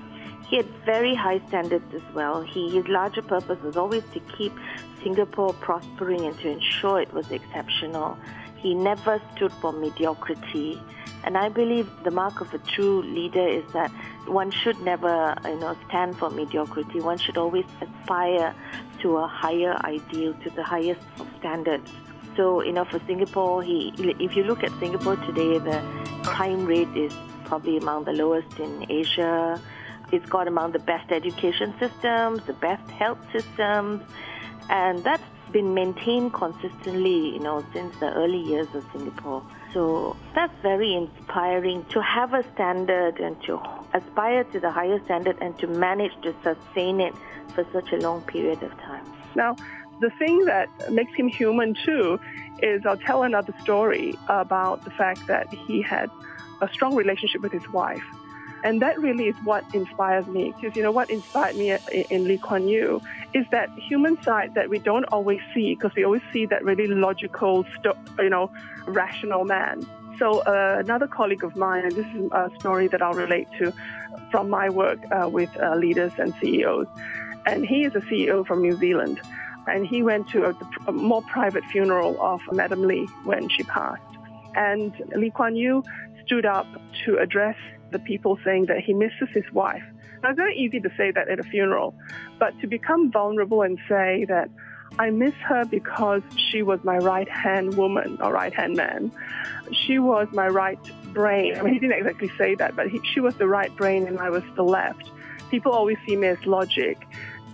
He 0.48 0.56
had 0.56 0.66
very 0.86 1.14
high 1.14 1.46
standards 1.50 1.94
as 1.94 2.14
well. 2.14 2.42
He, 2.42 2.70
his 2.70 2.88
larger 2.88 3.22
purpose 3.22 3.62
was 3.62 3.76
always 3.76 4.04
to 4.14 4.22
keep 4.38 4.54
Singapore 5.04 5.54
prospering 5.54 6.26
and 6.26 6.40
to 6.40 6.50
ensure 6.50 7.02
it 7.02 7.14
was 7.14 7.30
exceptional. 7.32 8.18
He 8.56 8.74
never 8.74 9.22
stood 9.36 9.52
for 9.54 9.74
mediocrity 9.74 10.80
And 11.28 11.38
I 11.38 11.50
believe 11.50 11.90
the 12.06 12.12
mark 12.12 12.40
of 12.40 12.54
a 12.54 12.58
true 12.60 13.02
leader 13.02 13.46
is 13.46 13.66
that 13.74 13.92
one 14.28 14.50
should 14.50 14.80
never, 14.80 15.36
you 15.44 15.60
know, 15.60 15.76
stand 15.90 16.18
for 16.18 16.30
mediocrity. 16.30 17.02
One 17.02 17.18
should 17.18 17.38
always 17.38 17.66
aspire 17.82 18.56
to 19.02 19.18
a 19.18 19.28
higher 19.28 19.76
ideal, 19.84 20.34
to 20.36 20.50
the 20.50 20.64
highest 20.64 21.02
of 21.20 21.28
standards. 21.38 21.92
So, 22.38 22.64
you 22.64 22.72
know, 22.72 22.86
for 22.86 23.02
Singapore, 23.06 23.62
he, 23.62 23.94
if 23.98 24.38
you 24.38 24.46
look 24.46 24.64
at 24.64 24.72
Singapore 24.80 25.18
today, 25.18 25.58
the 25.60 25.84
crime 26.24 26.66
rate 26.66 26.96
is 26.96 27.14
probably 27.44 27.76
among 27.76 28.06
the 28.06 28.14
lowest 28.14 28.58
in 28.58 28.90
Asia. 28.90 29.62
It's 30.14 30.30
got 30.30 30.48
among 30.48 30.72
the 30.72 30.80
best 30.80 31.12
education 31.12 31.74
systems, 31.78 32.46
the 32.46 32.54
best 32.54 32.90
health 32.92 33.20
systems, 33.34 34.02
and 34.70 35.04
that's 35.04 35.24
been 35.52 35.74
maintained 35.74 36.32
consistently, 36.32 37.34
you 37.34 37.40
know, 37.40 37.66
since 37.74 37.98
the 37.98 38.14
early 38.14 38.40
years 38.40 38.68
of 38.74 38.86
Singapore. 38.94 39.44
So 39.78 40.18
that's 40.34 40.60
very 40.64 40.96
inspiring 40.96 41.86
to 41.92 42.02
have 42.02 42.34
a 42.34 42.44
standard 42.54 43.20
and 43.20 43.40
to 43.44 43.62
aspire 43.94 44.44
to 44.46 44.60
the 44.60 44.72
higher 44.72 45.00
standard 45.06 45.38
and 45.40 45.56
to 45.60 45.68
manage 45.68 46.14
to 46.24 46.34
sustain 46.42 47.00
it 47.00 47.14
for 47.54 47.64
such 47.72 47.92
a 47.92 47.98
long 47.98 48.24
period 48.24 48.64
of 48.64 48.72
time. 48.80 49.06
Now, 49.36 49.56
the 50.02 50.10
thing 50.18 50.46
that 50.46 50.68
makes 50.92 51.14
him 51.14 51.28
human 51.28 51.76
too 51.86 52.20
is 52.64 52.88
I'll 52.88 52.98
tell 52.98 53.22
another 53.22 53.54
story 53.62 54.16
about 54.30 54.84
the 54.84 54.90
fact 54.90 55.28
that 55.28 55.54
he 55.54 55.84
had 55.84 56.10
a 56.60 56.68
strong 56.74 56.96
relationship 56.96 57.42
with 57.42 57.52
his 57.52 57.70
wife. 57.70 58.04
And 58.64 58.82
that 58.82 59.00
really 59.00 59.28
is 59.28 59.36
what 59.44 59.64
inspires 59.74 60.26
me. 60.28 60.54
Because, 60.56 60.76
you 60.76 60.84
know, 60.84 60.92
what 60.92 61.10
inspired 61.10 61.56
me 61.56 61.78
in 62.10 62.28
Lee 62.28 62.38
Kuan 62.38 62.68
Yew 62.68 63.02
is 63.34 63.46
that 63.52 63.70
human 63.78 64.22
side 64.24 64.56
that 64.56 64.70
we 64.70 64.80
don't 64.80 65.06
always 65.06 65.42
see 65.54 65.76
because 65.76 65.94
we 65.96 66.04
always 66.04 66.24
see 66.34 66.46
that 66.48 66.64
really 66.64 66.88
logical, 66.88 67.66
you 68.20 68.30
know, 68.30 68.52
rational 68.88 69.46
man. 69.46 69.86
So 70.18 70.40
uh, 70.40 70.78
another 70.80 71.08
colleague 71.08 71.44
of 71.44 71.56
mine, 71.56 71.84
and 71.84 71.92
this 71.92 72.08
is 72.16 72.32
a 72.32 72.52
story 72.60 72.88
that 72.88 73.02
I'll 73.02 73.14
relate 73.14 73.48
to 73.60 73.72
from 74.32 74.50
my 74.50 74.70
work 74.70 75.00
uh, 75.12 75.30
with 75.30 75.56
uh, 75.62 75.76
leaders 75.76 76.12
and 76.18 76.34
CEOs, 76.42 76.88
and 77.46 77.66
he 77.66 77.84
is 77.84 77.94
a 77.96 78.02
CEO 78.02 78.46
from 78.46 78.62
New 78.62 78.76
Zealand, 78.76 79.22
and 79.68 79.86
he 79.86 80.02
went 80.02 80.28
to 80.30 80.46
a, 80.46 80.56
a 80.88 80.92
more 80.92 81.22
private 81.24 81.64
funeral 81.66 82.20
of 82.20 82.42
Madam 82.52 82.88
Lee 82.88 83.06
when 83.26 83.48
she 83.50 83.64
passed, 83.64 84.02
and 84.56 84.92
Lee 85.16 85.30
Kuan 85.30 85.56
Yew 85.56 85.84
stood 86.26 86.46
up 86.46 86.68
to 87.06 87.18
address 87.20 87.58
the 87.92 88.00
people 88.00 88.38
saying 88.44 88.66
that 88.68 88.80
he 88.80 88.94
misses 88.94 89.30
his 89.34 89.46
wife. 89.54 89.84
Now, 90.24 90.30
it's 90.30 90.38
very 90.38 90.58
easy 90.58 90.80
to 90.80 90.90
say 90.98 91.12
that 91.12 91.30
at 91.30 91.40
a 91.40 91.44
funeral, 91.44 91.94
but 92.40 92.60
to 92.62 92.68
become 92.68 93.12
vulnerable 93.12 93.62
and 93.62 93.78
say 93.88 94.26
that 94.28 94.50
I 95.00 95.10
miss 95.12 95.34
her 95.48 95.66
because 95.66 96.22
she 96.50 96.64
was 96.64 96.84
my 96.84 96.98
right 96.98 97.30
hand 97.30 97.76
woman 97.78 98.18
or 98.22 98.32
right 98.32 98.54
hand 98.54 98.76
man. 98.76 99.12
She 99.72 100.00
was 100.00 100.28
my 100.32 100.48
right 100.48 100.80
brain. 101.14 101.58
I 101.58 101.62
mean, 101.62 101.74
he 101.74 101.80
didn't 101.80 101.98
exactly 101.98 102.32
say 102.38 102.56
that, 102.56 102.76
but 102.76 102.88
he, 102.88 103.00
she 103.14 103.20
was 103.20 103.36
the 103.36 103.48
right 103.48 103.76
brain 103.76 104.08
and 104.08 104.20
I 104.20 104.30
was 104.30 104.44
the 104.56 104.64
left. 104.64 105.12
People 105.52 105.72
always 105.72 105.98
see 106.08 106.16
me 106.16 106.28
as 106.28 106.44
logic. 106.46 107.06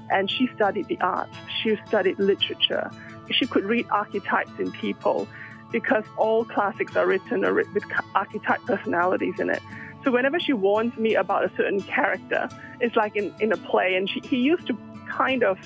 And 0.10 0.30
she 0.30 0.50
studied 0.56 0.88
the 0.88 1.00
arts, 1.02 1.36
she 1.62 1.78
studied 1.88 2.20
literature. 2.20 2.92
She 3.32 3.48
could 3.48 3.64
read 3.64 3.88
archetypes 3.90 4.52
in 4.60 4.72
people 4.72 5.28
because 5.72 6.04
all 6.18 6.46
classics 6.46 6.96
are 6.96 7.08
written 7.08 7.42
with 7.56 7.84
archetype 8.14 8.62
personalities 8.66 9.40
in 9.40 9.50
it. 9.50 9.62
So 10.04 10.12
whenever 10.12 10.40
she 10.40 10.54
warns 10.54 10.96
me 10.98 11.16
about 11.16 11.46
a 11.46 11.52
certain 11.56 11.82
character, 11.82 12.50
it's 12.82 12.96
like 12.96 13.16
in, 13.16 13.34
in 13.40 13.52
a 13.52 13.58
play, 13.58 13.96
and 13.96 14.10
she, 14.10 14.20
he 14.22 14.38
used 14.38 14.68
to 14.68 14.78
kind 15.10 15.44
of 15.44 15.58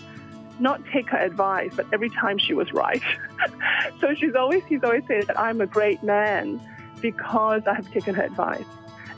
not 0.59 0.81
take 0.91 1.09
her 1.09 1.17
advice, 1.17 1.71
but 1.75 1.85
every 1.93 2.09
time 2.09 2.37
she 2.37 2.53
was 2.53 2.71
right. 2.73 3.01
so 3.99 4.13
she's 4.13 4.35
always 4.35 4.63
he's 4.65 4.83
always 4.83 5.03
said 5.07 5.27
that 5.27 5.39
I'm 5.39 5.61
a 5.61 5.67
great 5.67 6.01
man 6.03 6.59
because 7.01 7.63
I 7.67 7.73
have 7.75 7.91
taken 7.91 8.15
her 8.15 8.23
advice. 8.23 8.65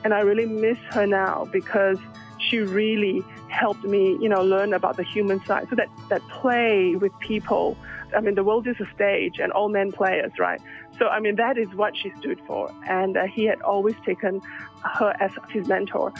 And 0.03 0.13
I 0.13 0.21
really 0.21 0.45
miss 0.45 0.77
her 0.91 1.05
now 1.05 1.47
because 1.51 1.97
she 2.37 2.59
really 2.59 3.23
helped 3.49 3.83
me, 3.83 4.17
you 4.21 4.29
know, 4.29 4.41
learn 4.41 4.73
about 4.73 4.97
the 4.97 5.03
human 5.03 5.43
side. 5.45 5.67
So 5.69 5.75
that, 5.75 5.89
that 6.09 6.21
play 6.29 6.95
with 6.95 7.17
people, 7.19 7.77
I 8.15 8.21
mean, 8.21 8.35
the 8.35 8.43
world 8.43 8.67
is 8.67 8.77
a 8.79 8.87
stage 8.93 9.39
and 9.39 9.51
all 9.51 9.69
men 9.69 9.91
players, 9.91 10.31
right? 10.39 10.61
So, 10.99 11.07
I 11.07 11.19
mean, 11.19 11.35
that 11.37 11.57
is 11.57 11.73
what 11.73 11.95
she 11.97 12.11
stood 12.19 12.39
for. 12.45 12.71
And 12.87 13.17
uh, 13.17 13.25
he 13.25 13.45
had 13.45 13.61
always 13.61 13.95
taken 14.05 14.41
her 14.83 15.15
as 15.19 15.31
his 15.49 15.67
mentor. 15.67 16.13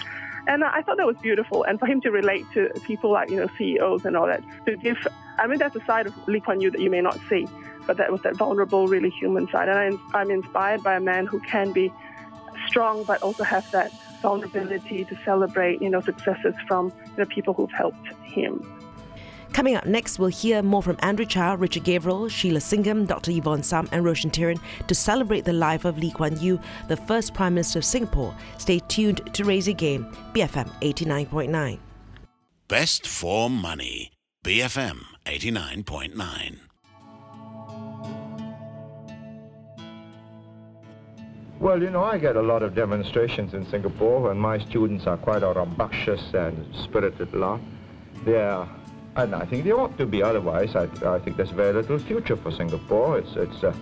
And 0.47 0.63
I 0.63 0.81
thought 0.81 0.97
that 0.97 1.05
was 1.05 1.17
beautiful. 1.17 1.63
And 1.63 1.79
for 1.79 1.85
him 1.85 2.01
to 2.01 2.11
relate 2.11 2.45
to 2.53 2.69
people 2.83 3.11
like, 3.11 3.29
you 3.29 3.37
know, 3.37 3.49
CEOs 3.57 4.05
and 4.05 4.15
all 4.15 4.25
that, 4.25 4.41
to 4.65 4.77
give, 4.77 4.97
I 5.37 5.47
mean, 5.47 5.59
that's 5.59 5.75
a 5.75 5.85
side 5.85 6.07
of 6.07 6.27
Lee 6.27 6.39
Kuan 6.39 6.61
Yew 6.61 6.71
that 6.71 6.81
you 6.81 6.89
may 6.89 7.01
not 7.01 7.19
see, 7.29 7.47
but 7.85 7.97
that 7.97 8.11
was 8.11 8.21
that 8.21 8.35
vulnerable, 8.35 8.87
really 8.87 9.09
human 9.09 9.47
side. 9.49 9.69
And 9.69 9.77
I, 9.77 10.17
I'm 10.17 10.31
inspired 10.31 10.81
by 10.81 10.95
a 10.95 10.99
man 10.99 11.27
who 11.27 11.39
can 11.41 11.71
be 11.71 11.91
strong, 12.67 13.03
but 13.03 13.21
also 13.21 13.43
have 13.43 13.69
that 13.71 13.91
vulnerability 14.21 15.05
to 15.05 15.17
celebrate, 15.23 15.81
you 15.81 15.89
know, 15.89 16.01
successes 16.01 16.55
from 16.67 16.87
you 16.87 17.17
know, 17.17 17.25
people 17.25 17.53
who've 17.53 17.71
helped 17.71 18.07
him. 18.23 18.65
Coming 19.53 19.75
up 19.75 19.85
next, 19.85 20.19
we'll 20.19 20.29
hear 20.29 20.61
more 20.61 20.83
from 20.83 20.97
Andrew 20.99 21.25
Chow, 21.25 21.55
Richard 21.55 21.83
Gabriel, 21.83 22.29
Sheila 22.29 22.59
Singham, 22.59 23.05
Dr. 23.05 23.31
Yvonne 23.31 23.63
Sam, 23.63 23.89
and 23.91 24.05
Roshan 24.05 24.31
Thiran 24.31 24.59
to 24.87 24.95
celebrate 24.95 25.45
the 25.45 25.53
life 25.53 25.85
of 25.85 25.97
Lee 25.97 26.11
Kuan 26.11 26.39
Yew, 26.39 26.59
the 26.87 26.97
first 26.97 27.33
Prime 27.33 27.55
Minister 27.55 27.79
of 27.79 27.85
Singapore. 27.85 28.35
Stay 28.57 28.79
tuned 28.87 29.21
to 29.33 29.43
Raise 29.45 29.67
Your 29.67 29.75
Game, 29.75 30.05
BFM 30.33 30.69
89.9. 30.81 31.79
Best 32.67 33.07
for 33.07 33.49
money, 33.49 34.11
BFM 34.45 35.01
89.9. 35.25 36.59
Well, 41.59 41.81
you 41.83 41.89
know, 41.89 42.03
I 42.03 42.17
get 42.17 42.37
a 42.37 42.41
lot 42.41 42.63
of 42.63 42.73
demonstrations 42.73 43.53
in 43.53 43.69
Singapore, 43.69 44.31
and 44.31 44.39
my 44.39 44.59
students 44.59 45.05
are 45.07 45.17
quite 45.17 45.43
a 45.43 45.51
rambunctious 45.51 46.33
and 46.33 46.73
spirited 46.83 47.33
lot. 47.33 47.59
They're 48.23 48.65
and 49.15 49.35
I 49.35 49.45
think 49.45 49.63
they 49.63 49.71
ought 49.71 49.97
to 49.97 50.05
be. 50.05 50.21
Otherwise, 50.23 50.75
I, 50.75 50.83
I 51.05 51.19
think 51.19 51.37
there's 51.37 51.51
very 51.51 51.73
little 51.73 51.99
future 51.99 52.35
for 52.35 52.51
Singapore. 52.51 53.19
It's, 53.19 53.35
it's 53.35 53.63
a, 53.63 53.73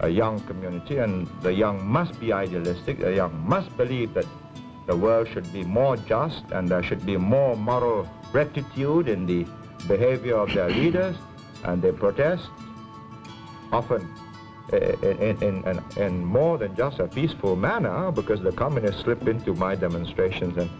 a 0.00 0.08
young 0.08 0.40
community, 0.40 0.98
and 0.98 1.26
the 1.42 1.52
young 1.52 1.86
must 1.86 2.18
be 2.20 2.32
idealistic. 2.32 3.00
The 3.00 3.14
young 3.14 3.48
must 3.48 3.76
believe 3.76 4.14
that 4.14 4.26
the 4.86 4.96
world 4.96 5.28
should 5.28 5.52
be 5.52 5.64
more 5.64 5.96
just, 5.96 6.44
and 6.52 6.68
there 6.68 6.82
should 6.82 7.04
be 7.04 7.16
more 7.16 7.56
moral 7.56 8.08
rectitude 8.32 9.08
in 9.08 9.26
the 9.26 9.46
behavior 9.86 10.36
of 10.36 10.52
their 10.52 10.70
leaders, 10.70 11.16
and 11.64 11.82
they 11.82 11.92
protest 11.92 12.48
often 13.72 14.08
eh, 14.72 14.94
in, 15.02 15.42
in, 15.42 15.64
in, 15.64 15.84
in, 15.96 16.24
more 16.24 16.56
than 16.58 16.74
just 16.74 17.00
a 17.00 17.06
peaceful 17.06 17.54
manner 17.54 18.10
because 18.10 18.40
the 18.40 18.52
communists 18.52 19.02
slip 19.02 19.28
into 19.28 19.54
my 19.54 19.74
demonstrations 19.74 20.56
and, 20.56 20.70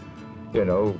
you 0.53 0.65
know, 0.65 0.97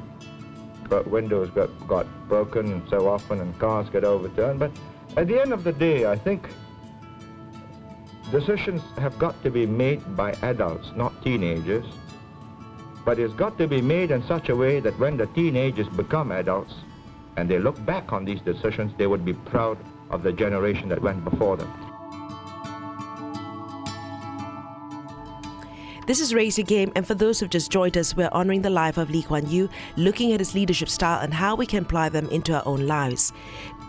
windows 1.08 1.50
got, 1.52 1.70
got 1.88 2.08
broken 2.28 2.84
so 2.90 3.08
often 3.08 3.40
and 3.40 3.58
cars 3.60 3.90
get 3.90 4.04
overturned. 4.04 4.60
But 4.60 4.72
at 5.18 5.28
the 5.28 5.40
end 5.40 5.54
of 5.54 5.64
the 5.64 5.72
day, 5.72 6.06
I 6.06 6.16
think 6.16 6.50
decisions 8.32 8.82
have 8.98 9.18
got 9.18 9.42
to 9.44 9.52
be 9.52 9.66
made 9.66 10.16
by 10.16 10.32
adults, 10.42 10.92
not 10.96 11.24
teenagers. 11.24 11.86
But 13.06 13.20
it's 13.20 13.34
got 13.34 13.58
to 13.58 13.68
be 13.68 13.82
made 13.82 14.12
in 14.12 14.24
such 14.28 14.50
a 14.50 14.56
way 14.56 14.80
that 14.82 14.98
when 15.00 15.18
the 15.18 15.28
teenagers 15.28 15.88
become 15.90 16.32
adults 16.32 16.74
and 17.38 17.50
they 17.50 17.58
look 17.58 17.84
back 17.86 18.12
on 18.12 18.26
these 18.26 18.42
decisions, 18.42 18.92
they 18.98 19.08
would 19.08 19.26
be 19.26 19.34
proud 19.34 19.78
of 20.10 20.24
the 20.24 20.32
generation 20.32 20.90
that 20.90 21.02
went 21.02 21.24
before 21.24 21.58
them. 21.58 21.89
This 26.10 26.22
is 26.22 26.34
Raise 26.34 26.58
Your 26.58 26.66
Game, 26.66 26.92
and 26.96 27.06
for 27.06 27.14
those 27.14 27.40
who've 27.40 27.52
just 27.52 27.70
joined 27.70 27.96
us, 27.96 28.16
we're 28.16 28.32
honoring 28.32 28.64
the 28.64 28.70
life 28.72 28.98
of 28.98 29.12
Lee 29.12 29.22
Kuan 29.22 29.48
Yew, 29.48 29.70
looking 29.96 30.34
at 30.34 30.40
his 30.40 30.56
leadership 30.56 30.90
style 30.90 31.20
and 31.20 31.32
how 31.32 31.54
we 31.54 31.68
can 31.68 31.84
apply 31.84 32.10
them 32.10 32.28
into 32.30 32.52
our 32.52 32.64
own 32.66 32.88
lives. 32.88 33.32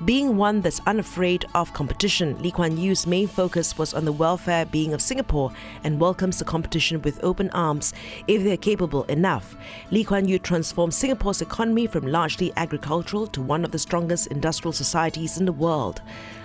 Being 0.03 0.39
one 0.39 0.63
that's 0.63 0.81
unafraid 0.87 1.45
of 1.55 1.75
competition, 1.75 2.41
Lee 2.43 2.53
Kuan 2.53 2.79
Yew's 2.79 3.07
main 3.07 3.29
focus 3.29 3.77
was 3.77 3.93
on 3.93 4.07
the 4.07 4.13
welfare 4.13 4.65
being 4.65 4.95
of 4.95 5.03
Singapore 5.03 5.53
and 5.85 6.01
welcomes 6.01 6.39
the 6.39 6.45
competition 6.47 7.03
with 7.03 7.23
open 7.23 7.51
arms 7.51 7.93
if 8.27 8.43
they're 8.43 8.57
capable 8.57 9.05
enough. 9.05 9.55
Lee 9.91 10.05
Kuan 10.05 10.27
Yew 10.27 10.39
transformed 10.39 10.95
Singapore's 10.95 11.43
economy 11.43 11.87
from 11.87 12.07
largely 12.07 12.51
agricultural 12.57 13.27
to 13.27 13.43
one 13.43 13.63
of 13.63 13.73
the 13.73 13.79
strongest 13.79 14.29
industrial 14.29 14.73
societies 14.73 15.37
in 15.37 15.45
the 15.45 15.53
world. 15.53 16.01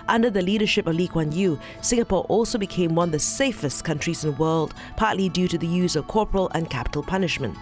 Under 0.06 0.28
the 0.28 0.42
leadership 0.42 0.86
of 0.86 0.94
Lee 0.94 1.08
Kuan 1.08 1.32
Yew, 1.32 1.58
Singapore 1.80 2.24
also 2.24 2.58
became 2.58 2.94
one 2.94 3.08
of 3.08 3.12
the 3.12 3.18
safest 3.18 3.84
countries 3.84 4.22
in 4.22 4.32
the 4.32 4.36
world, 4.36 4.74
partly 4.98 5.30
due 5.30 5.48
to 5.48 5.56
the 5.56 5.66
use 5.66 5.96
of 5.96 6.08
corporal 6.08 6.50
and 6.50 6.68
capital 6.68 7.02
punishment. 7.02 7.56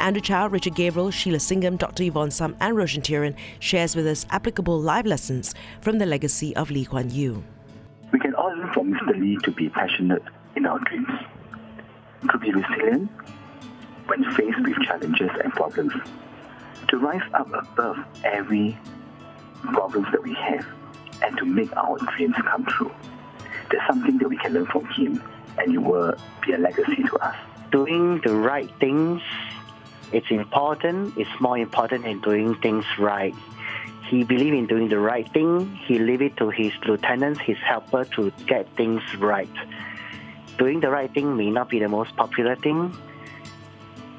Andrew 0.00 0.20
Chow, 0.20 0.48
Richard 0.48 0.74
Gabriel, 0.74 1.10
Sheila 1.10 1.38
Singham, 1.38 1.76
Dr. 1.76 2.04
Yvonne 2.04 2.30
Sam, 2.30 2.56
and 2.60 2.76
Roshan 2.76 3.02
Thiran 3.02 3.34
shares 3.58 3.96
with 3.96 4.06
us 4.06 4.26
applicable 4.30 4.80
live 4.80 5.06
lessons 5.06 5.54
from 5.80 5.98
the 5.98 6.06
legacy 6.06 6.54
of 6.56 6.70
Lee 6.70 6.84
Kuan 6.84 7.10
Yew. 7.10 7.42
We 8.12 8.18
can 8.18 8.34
all 8.34 8.54
learn 8.56 8.72
from 8.72 8.94
Mr. 8.94 9.18
Lee 9.18 9.38
to 9.44 9.50
be 9.50 9.68
passionate 9.68 10.22
in 10.56 10.66
our 10.66 10.78
dreams, 10.80 11.08
to 12.30 12.38
be 12.38 12.52
resilient 12.52 13.10
when 14.06 14.24
faced 14.32 14.60
with 14.62 14.76
challenges 14.82 15.30
and 15.42 15.52
problems, 15.52 15.92
to 16.88 16.98
rise 16.98 17.22
up 17.32 17.50
above 17.52 17.98
every 18.24 18.78
problems 19.62 20.06
that 20.12 20.22
we 20.22 20.34
have 20.34 20.66
and 21.22 21.36
to 21.38 21.44
make 21.44 21.74
our 21.76 21.98
dreams 22.16 22.34
come 22.44 22.64
true. 22.66 22.92
There's 23.70 23.86
something 23.86 24.18
that 24.18 24.28
we 24.28 24.36
can 24.36 24.52
learn 24.52 24.66
from 24.66 24.84
him, 24.86 25.22
and 25.58 25.74
it 25.74 25.78
will 25.78 26.14
be 26.44 26.52
a 26.52 26.58
legacy 26.58 27.02
to 27.02 27.16
us. 27.18 27.36
doing 27.74 28.20
the 28.24 28.32
right 28.32 28.70
things, 28.78 29.20
it's 30.14 30.30
important. 30.30 31.18
It's 31.18 31.40
more 31.40 31.58
important 31.58 32.04
than 32.04 32.20
doing 32.20 32.54
things 32.56 32.84
right. 32.98 33.34
He 34.08 34.22
believed 34.22 34.54
in 34.54 34.66
doing 34.66 34.88
the 34.88 34.98
right 34.98 35.30
thing. 35.32 35.74
He 35.86 35.98
leave 35.98 36.22
it 36.22 36.36
to 36.36 36.50
his 36.50 36.72
lieutenants, 36.86 37.40
his 37.40 37.58
helper 37.58 38.04
to 38.16 38.32
get 38.46 38.68
things 38.76 39.02
right. 39.18 39.50
Doing 40.58 40.80
the 40.80 40.90
right 40.90 41.12
thing 41.12 41.36
may 41.36 41.50
not 41.50 41.68
be 41.68 41.80
the 41.80 41.88
most 41.88 42.14
popular 42.14 42.54
thing, 42.54 42.96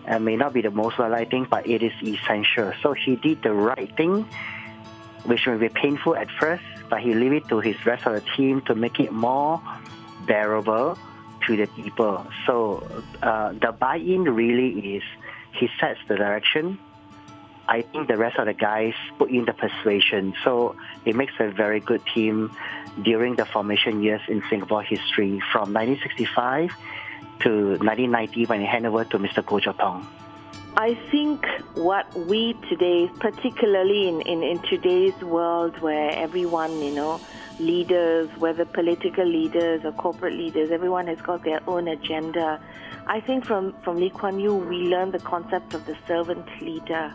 and 0.05 0.25
may 0.25 0.35
not 0.35 0.53
be 0.53 0.61
the 0.61 0.71
most 0.71 0.97
well-liked 0.97 1.31
thing, 1.31 1.47
but 1.49 1.65
it 1.67 1.81
is 1.81 1.93
essential. 2.03 2.73
So 2.81 2.93
he 2.93 3.15
did 3.15 3.41
the 3.41 3.53
right 3.53 3.95
thing, 3.95 4.27
which 5.23 5.47
may 5.47 5.57
be 5.57 5.69
painful 5.69 6.15
at 6.15 6.29
first, 6.31 6.63
but 6.89 6.99
he 6.99 7.13
leave 7.13 7.33
it 7.33 7.47
to 7.49 7.59
his 7.59 7.77
rest 7.85 8.05
of 8.05 8.13
the 8.13 8.23
team 8.35 8.61
to 8.61 8.75
make 8.75 8.99
it 8.99 9.11
more 9.11 9.61
bearable 10.27 10.97
to 11.47 11.55
the 11.55 11.67
people. 11.67 12.25
So 12.45 12.85
uh, 13.21 13.53
the 13.53 13.71
buy-in 13.71 14.23
really 14.23 14.97
is 14.97 15.03
he 15.55 15.69
sets 15.79 15.99
the 16.07 16.15
direction. 16.15 16.79
I 17.67 17.81
think 17.81 18.07
the 18.07 18.17
rest 18.17 18.37
of 18.37 18.45
the 18.45 18.53
guys 18.53 18.93
put 19.17 19.31
in 19.31 19.45
the 19.45 19.53
persuasion. 19.53 20.35
So 20.43 20.75
it 21.03 21.15
makes 21.15 21.33
a 21.39 21.49
very 21.49 21.79
good 21.79 22.01
team 22.13 22.55
during 23.01 23.35
the 23.35 23.45
formation 23.45 24.03
years 24.03 24.21
in 24.27 24.43
Singapore 24.49 24.83
history 24.83 25.41
from 25.51 25.73
1965 25.73 26.71
to 27.41 27.49
1990 27.49 28.45
when 28.45 28.59
he 28.61 28.65
handed 28.65 28.89
over 28.89 29.05
to 29.05 29.17
Mr. 29.17 29.43
Goh 29.43 29.77
Tong. 29.77 30.07
I 30.77 30.93
think 31.09 31.45
what 31.75 32.13
we 32.13 32.53
today, 32.69 33.09
particularly 33.19 34.09
in, 34.09 34.21
in, 34.21 34.43
in 34.43 34.59
today's 34.59 35.15
world 35.21 35.79
where 35.79 36.11
everyone, 36.11 36.81
you 36.81 36.93
know, 36.93 37.21
leaders, 37.59 38.29
whether 38.37 38.65
political 38.65 39.25
leaders 39.25 39.85
or 39.85 39.93
corporate 39.93 40.33
leaders, 40.33 40.71
everyone 40.71 41.07
has 41.07 41.21
got 41.21 41.43
their 41.43 41.61
own 41.67 41.87
agenda. 41.87 42.59
I 43.07 43.19
think 43.21 43.45
from, 43.45 43.75
from 43.83 43.97
Lee 43.97 44.09
Kuan 44.09 44.39
Yew, 44.39 44.55
we 44.55 44.77
learned 44.77 45.13
the 45.13 45.19
concept 45.19 45.73
of 45.73 45.85
the 45.85 45.95
servant 46.07 46.47
leader 46.61 47.13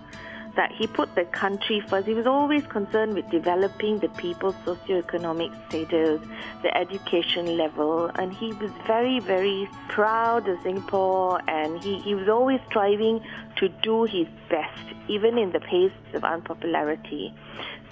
that 0.57 0.73
he 0.73 0.87
put 0.87 1.15
the 1.15 1.25
country 1.27 1.81
first. 1.81 2.07
He 2.07 2.15
was 2.15 2.27
always 2.27 2.65
concerned 2.67 3.15
with 3.15 3.29
developing 3.31 3.99
the 3.99 4.09
people's 4.11 4.55
socioeconomic 4.67 5.53
status, 5.69 6.21
the 6.63 6.77
education 6.77 7.57
level, 7.57 8.11
and 8.17 8.33
he 8.33 8.53
was 8.55 8.71
very, 8.87 9.21
very 9.21 9.69
proud 9.89 10.49
of 10.49 10.61
Singapore 10.63 11.41
and 11.49 11.83
he, 11.83 11.99
he 12.01 12.15
was 12.15 12.29
always 12.29 12.61
striving 12.69 13.21
to 13.57 13.69
do 13.69 14.05
his 14.05 14.27
best, 14.49 14.83
even 15.09 15.39
in 15.39 15.53
the 15.53 15.61
face 15.61 15.93
of 16.15 16.25
unpopularity. 16.25 17.35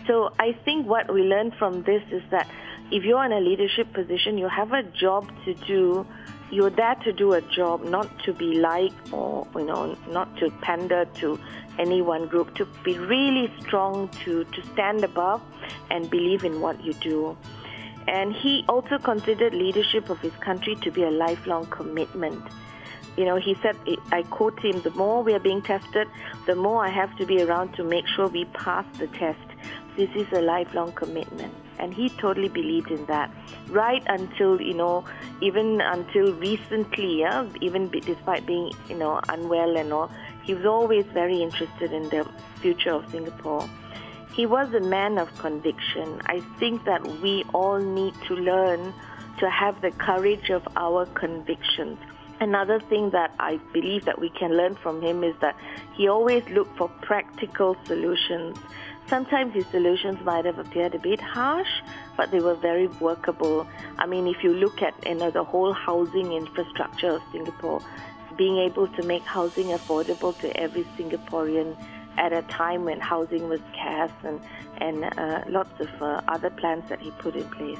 So 0.06 0.32
I 0.38 0.52
think 0.64 0.86
what 0.86 1.12
we 1.12 1.22
learned 1.22 1.54
from 1.58 1.82
this 1.82 2.02
is 2.10 2.22
that 2.30 2.48
if 2.90 3.04
you're 3.04 3.24
in 3.24 3.32
a 3.32 3.40
leadership 3.40 3.92
position, 3.92 4.38
you 4.38 4.48
have 4.48 4.72
a 4.72 4.82
job 4.82 5.30
to 5.44 5.54
do 5.54 6.06
you're 6.50 6.70
there 6.70 6.94
to 6.96 7.12
do 7.12 7.32
a 7.34 7.40
job, 7.42 7.84
not 7.84 8.08
to 8.24 8.32
be 8.32 8.54
liked 8.54 9.12
or 9.12 9.46
you 9.54 9.64
know, 9.64 9.96
not 10.08 10.34
to 10.38 10.50
pander 10.62 11.04
to 11.16 11.38
any 11.78 12.02
one 12.02 12.26
group. 12.26 12.54
To 12.56 12.66
be 12.84 12.98
really 12.98 13.52
strong, 13.60 14.08
to 14.24 14.44
to 14.44 14.62
stand 14.72 15.04
above, 15.04 15.42
and 15.90 16.10
believe 16.10 16.44
in 16.44 16.60
what 16.60 16.82
you 16.82 16.94
do. 16.94 17.36
And 18.06 18.32
he 18.32 18.64
also 18.68 18.98
considered 18.98 19.52
leadership 19.52 20.08
of 20.08 20.18
his 20.20 20.32
country 20.36 20.76
to 20.76 20.90
be 20.90 21.02
a 21.02 21.10
lifelong 21.10 21.66
commitment. 21.66 22.42
You 23.18 23.24
know, 23.24 23.36
he 23.36 23.54
said, 23.62 23.76
I 24.12 24.22
quote 24.22 24.58
him, 24.60 24.80
the 24.80 24.92
more 24.92 25.22
we 25.22 25.34
are 25.34 25.40
being 25.40 25.60
tested, 25.60 26.08
the 26.46 26.54
more 26.54 26.86
I 26.86 26.88
have 26.88 27.14
to 27.18 27.26
be 27.26 27.42
around 27.42 27.74
to 27.74 27.84
make 27.84 28.06
sure 28.06 28.28
we 28.28 28.44
pass 28.46 28.86
the 28.96 29.08
test. 29.08 29.40
This 29.96 30.08
is 30.14 30.26
a 30.32 30.40
lifelong 30.40 30.92
commitment 30.92 31.52
and 31.78 31.94
he 31.94 32.08
totally 32.08 32.48
believed 32.48 32.90
in 32.90 33.04
that. 33.06 33.30
Right 33.68 34.02
until 34.06 34.60
you 34.60 34.74
know 34.74 35.04
even 35.40 35.80
until 35.80 36.32
recently 36.34 37.20
yeah 37.20 37.46
even 37.60 37.88
despite 37.88 38.46
being 38.46 38.72
you 38.88 38.96
know 38.96 39.20
unwell 39.28 39.76
and 39.76 39.92
all 39.92 40.10
he 40.42 40.54
was 40.54 40.64
always 40.64 41.04
very 41.06 41.42
interested 41.42 41.92
in 41.92 42.08
the 42.08 42.26
future 42.60 42.92
of 42.92 43.10
singapore. 43.10 43.68
He 44.34 44.46
was 44.46 44.72
a 44.72 44.80
man 44.80 45.18
of 45.18 45.36
conviction. 45.38 46.22
I 46.26 46.40
think 46.60 46.84
that 46.84 47.04
we 47.20 47.44
all 47.52 47.80
need 47.80 48.14
to 48.28 48.34
learn 48.34 48.94
to 49.40 49.50
have 49.50 49.80
the 49.80 49.90
courage 49.90 50.50
of 50.50 50.66
our 50.76 51.06
convictions. 51.06 51.98
Another 52.40 52.78
thing 52.78 53.10
that 53.10 53.34
I 53.40 53.56
believe 53.72 54.04
that 54.04 54.20
we 54.20 54.30
can 54.30 54.56
learn 54.56 54.76
from 54.76 55.02
him 55.02 55.24
is 55.24 55.34
that 55.40 55.56
he 55.94 56.06
always 56.06 56.48
looked 56.50 56.76
for 56.76 56.88
practical 57.02 57.76
solutions. 57.84 58.56
Sometimes 59.08 59.54
his 59.54 59.66
solutions 59.68 60.22
might 60.24 60.44
have 60.44 60.58
appeared 60.58 60.94
a 60.94 60.98
bit 60.98 61.20
harsh, 61.20 61.80
but 62.16 62.30
they 62.30 62.40
were 62.40 62.54
very 62.54 62.88
workable. 63.00 63.66
I 63.98 64.06
mean, 64.06 64.26
if 64.26 64.44
you 64.44 64.52
look 64.52 64.82
at 64.82 64.94
you 65.06 65.14
know, 65.14 65.30
the 65.30 65.44
whole 65.44 65.72
housing 65.72 66.32
infrastructure 66.32 67.12
of 67.12 67.22
Singapore, 67.32 67.80
being 68.36 68.58
able 68.58 68.86
to 68.86 69.02
make 69.04 69.22
housing 69.22 69.68
affordable 69.68 70.38
to 70.40 70.54
every 70.56 70.84
Singaporean 70.96 71.76
at 72.18 72.32
a 72.32 72.42
time 72.42 72.84
when 72.84 73.00
housing 73.00 73.48
was 73.48 73.60
scarce 73.72 74.12
and, 74.24 74.40
and 74.78 75.04
uh, 75.18 75.42
lots 75.48 75.80
of 75.80 76.02
uh, 76.02 76.20
other 76.28 76.50
plans 76.50 76.88
that 76.88 77.00
he 77.00 77.10
put 77.12 77.34
in 77.34 77.48
place. 77.50 77.78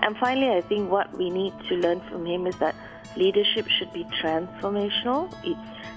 And 0.00 0.16
finally, 0.16 0.56
I 0.56 0.60
think 0.62 0.90
what 0.90 1.12
we 1.16 1.30
need 1.30 1.52
to 1.68 1.76
learn 1.76 2.00
from 2.08 2.24
him 2.26 2.46
is 2.46 2.56
that 2.56 2.74
leadership 3.16 3.68
should 3.68 3.92
be 3.92 4.04
transformational. 4.22 5.32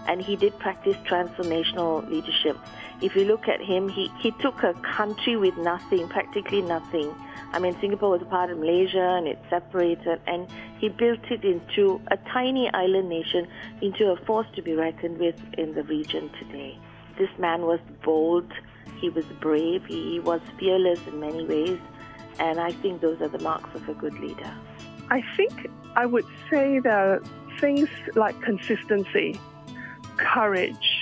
And 0.08 0.22
he 0.22 0.36
did 0.36 0.58
practice 0.60 0.98
transformational 0.98 2.08
leadership. 2.10 2.58
If 3.02 3.16
you 3.16 3.26
look 3.26 3.48
at 3.48 3.62
him, 3.62 3.90
he, 3.90 4.12
he 4.20 4.32
took 4.32 4.64
a 4.64 4.74
country 4.76 5.36
with 5.36 5.58
nothing, 5.58 6.08
practically 6.08 6.62
nothing. 6.62 7.14
I 7.52 7.60
mean, 7.60 7.76
Singapore 7.80 8.10
was 8.10 8.22
a 8.22 8.26
part 8.26 8.50
of 8.52 8.58
Malaysia 8.58 9.16
and 9.18 9.28
it's 9.28 9.50
separated, 9.50 10.20
and 10.28 10.48
he 10.80 10.90
built 10.90 11.24
it 11.30 11.44
into 11.44 12.02
a 12.08 12.18
tiny 12.18 12.70
island 12.74 13.10
nation, 13.10 13.48
into 13.82 14.12
a 14.12 14.18
force 14.26 14.48
to 14.56 14.62
be 14.62 14.74
reckoned 14.74 15.20
with 15.20 15.36
in 15.58 15.74
the 15.74 15.84
region 15.84 16.30
today. 16.40 16.78
This 17.18 17.30
man 17.38 17.62
was 17.62 17.80
bold, 18.04 18.52
he 19.00 19.10
was 19.10 19.26
brave, 19.40 19.86
he 19.86 20.20
was 20.20 20.42
fearless 20.60 21.00
in 21.08 21.20
many 21.20 21.46
ways, 21.46 21.80
and 22.40 22.60
I 22.60 22.72
think 22.72 23.02
those 23.02 23.22
are 23.22 23.30
the 23.30 23.40
marks 23.40 23.74
of 23.76 23.88
a 23.88 23.94
good 23.94 24.18
leader. 24.20 24.54
I 25.10 25.22
think 25.38 25.70
I 25.96 26.06
would 26.06 26.26
say 26.50 26.80
that 26.80 27.22
things 27.60 27.90
like 28.16 28.42
consistency, 28.42 29.40
courage, 30.18 30.95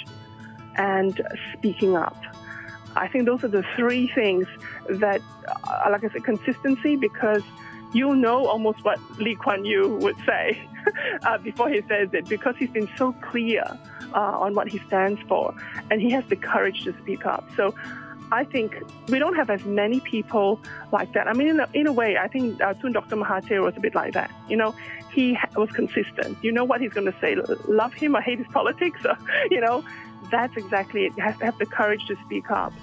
and 0.76 1.22
speaking 1.54 1.96
up. 1.96 2.18
I 2.96 3.08
think 3.08 3.26
those 3.26 3.44
are 3.44 3.48
the 3.50 3.64
three 3.76 4.08
things 4.08 4.46
that, 4.90 5.22
uh, 5.48 5.90
like 5.90 6.04
I 6.04 6.10
said, 6.10 6.24
consistency, 6.24 6.96
because 6.96 7.42
you'll 7.92 8.16
know 8.16 8.46
almost 8.46 8.84
what 8.84 9.00
Lee 9.18 9.36
Kuan 9.36 9.66
Yew 9.66 9.98
would 10.02 10.18
say 10.26 10.68
uh, 11.24 11.38
before 11.40 11.70
he 11.70 11.82
says 11.88 12.10
it, 12.14 12.28
because 12.28 12.56
he's 12.58 12.70
been 12.70 12.90
so 12.98 13.14
clear 13.14 13.64
uh, 14.14 14.18
on 14.18 14.54
what 14.54 14.68
he 14.68 14.80
stands 14.80 15.20
for, 15.28 15.56
and 15.90 16.02
he 16.02 16.12
has 16.12 16.26
the 16.26 16.36
courage 16.36 16.84
to 16.84 16.96
speak 17.02 17.26
up. 17.26 17.50
So 17.56 17.74
I 18.32 18.44
think 18.44 18.76
we 19.10 19.20
don't 19.20 19.36
have 19.36 19.50
as 19.50 19.64
many 19.64 20.00
people 20.00 20.60
like 20.92 21.14
that. 21.14 21.28
I 21.28 21.34
mean, 21.34 21.50
in 21.50 21.60
a, 21.60 21.70
in 21.74 21.88
a 21.88 21.94
way, 21.94 22.18
I 22.18 22.28
think 22.28 22.62
uh, 22.62 22.74
Tun 22.74 22.92
Dr. 22.92 23.16
Mahathir 23.16 23.62
was 23.62 23.76
a 23.78 23.80
bit 23.80 23.94
like 23.94 24.14
that. 24.14 24.32
You 24.50 24.58
know, 24.58 24.76
he 25.12 25.38
was 25.56 25.70
consistent. 25.70 26.38
You 26.42 26.52
know 26.52 26.64
what 26.64 26.82
he's 26.82 26.94
going 26.94 27.12
to 27.12 27.16
say, 27.20 27.36
love 27.68 27.94
him 27.94 28.16
or 28.16 28.22
hate 28.22 28.40
his 28.40 28.48
politics, 28.48 29.00
or, 29.06 29.18
you 29.52 29.62
know, 29.62 29.84
that's 30.34 30.58
exactly 30.58 31.06
it. 31.06 31.14
He 31.14 31.22
has 31.22 31.38
to 31.38 31.46
have 31.46 31.58
the 31.60 31.66
courage 31.66 32.06
to 32.08 32.16
speak 32.26 32.50
up 32.50 32.74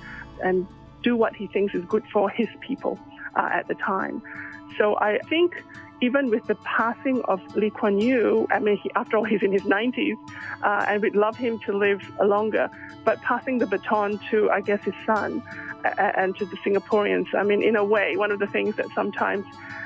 and 0.43 0.67
do 1.03 1.17
what 1.17 1.35
he 1.35 1.47
thinks 1.47 1.75
is 1.75 1.85
good 1.85 2.05
for 2.13 2.31
his 2.31 2.49
people 2.61 2.99
uh, 3.35 3.49
at 3.53 3.69
the 3.69 3.75
time. 3.75 4.23
So 4.79 4.97
I 4.99 5.19
think 5.29 5.63
even 6.01 6.31
with 6.31 6.47
the 6.47 6.55
passing 6.57 7.23
of 7.23 7.41
Lee 7.57 7.71
Kuan 7.71 7.99
Yew, 7.99 8.47
I 8.51 8.59
mean, 8.59 8.79
he, 8.79 8.91
after 8.95 9.17
all, 9.17 9.25
he's 9.25 9.43
in 9.43 9.53
his 9.53 9.63
90s, 9.63 10.17
uh, 10.63 10.87
and 10.89 11.03
we'd 11.03 11.17
love 11.17 11.37
him 11.37 11.59
to 11.61 11.77
live 11.77 12.01
longer, 12.21 12.71
but 13.05 13.21
passing 13.21 13.59
the 13.59 13.67
baton 13.67 14.19
to, 14.31 14.51
I 14.51 14.61
guess, 14.61 14.83
his 14.83 14.95
son 15.05 15.43
and 15.85 16.37
to 16.37 16.45
the 16.45 16.57
Singaporeans, 16.59 17.35
I 17.35 17.43
mean, 17.43 17.63
in 17.63 17.77
a 17.77 17.85
way, 17.85 18.17
one 18.17 18.31
of 18.31 18.39
the 18.39 18.47
things 18.47 18.77
that 18.77 18.87
sometimes 18.95 19.45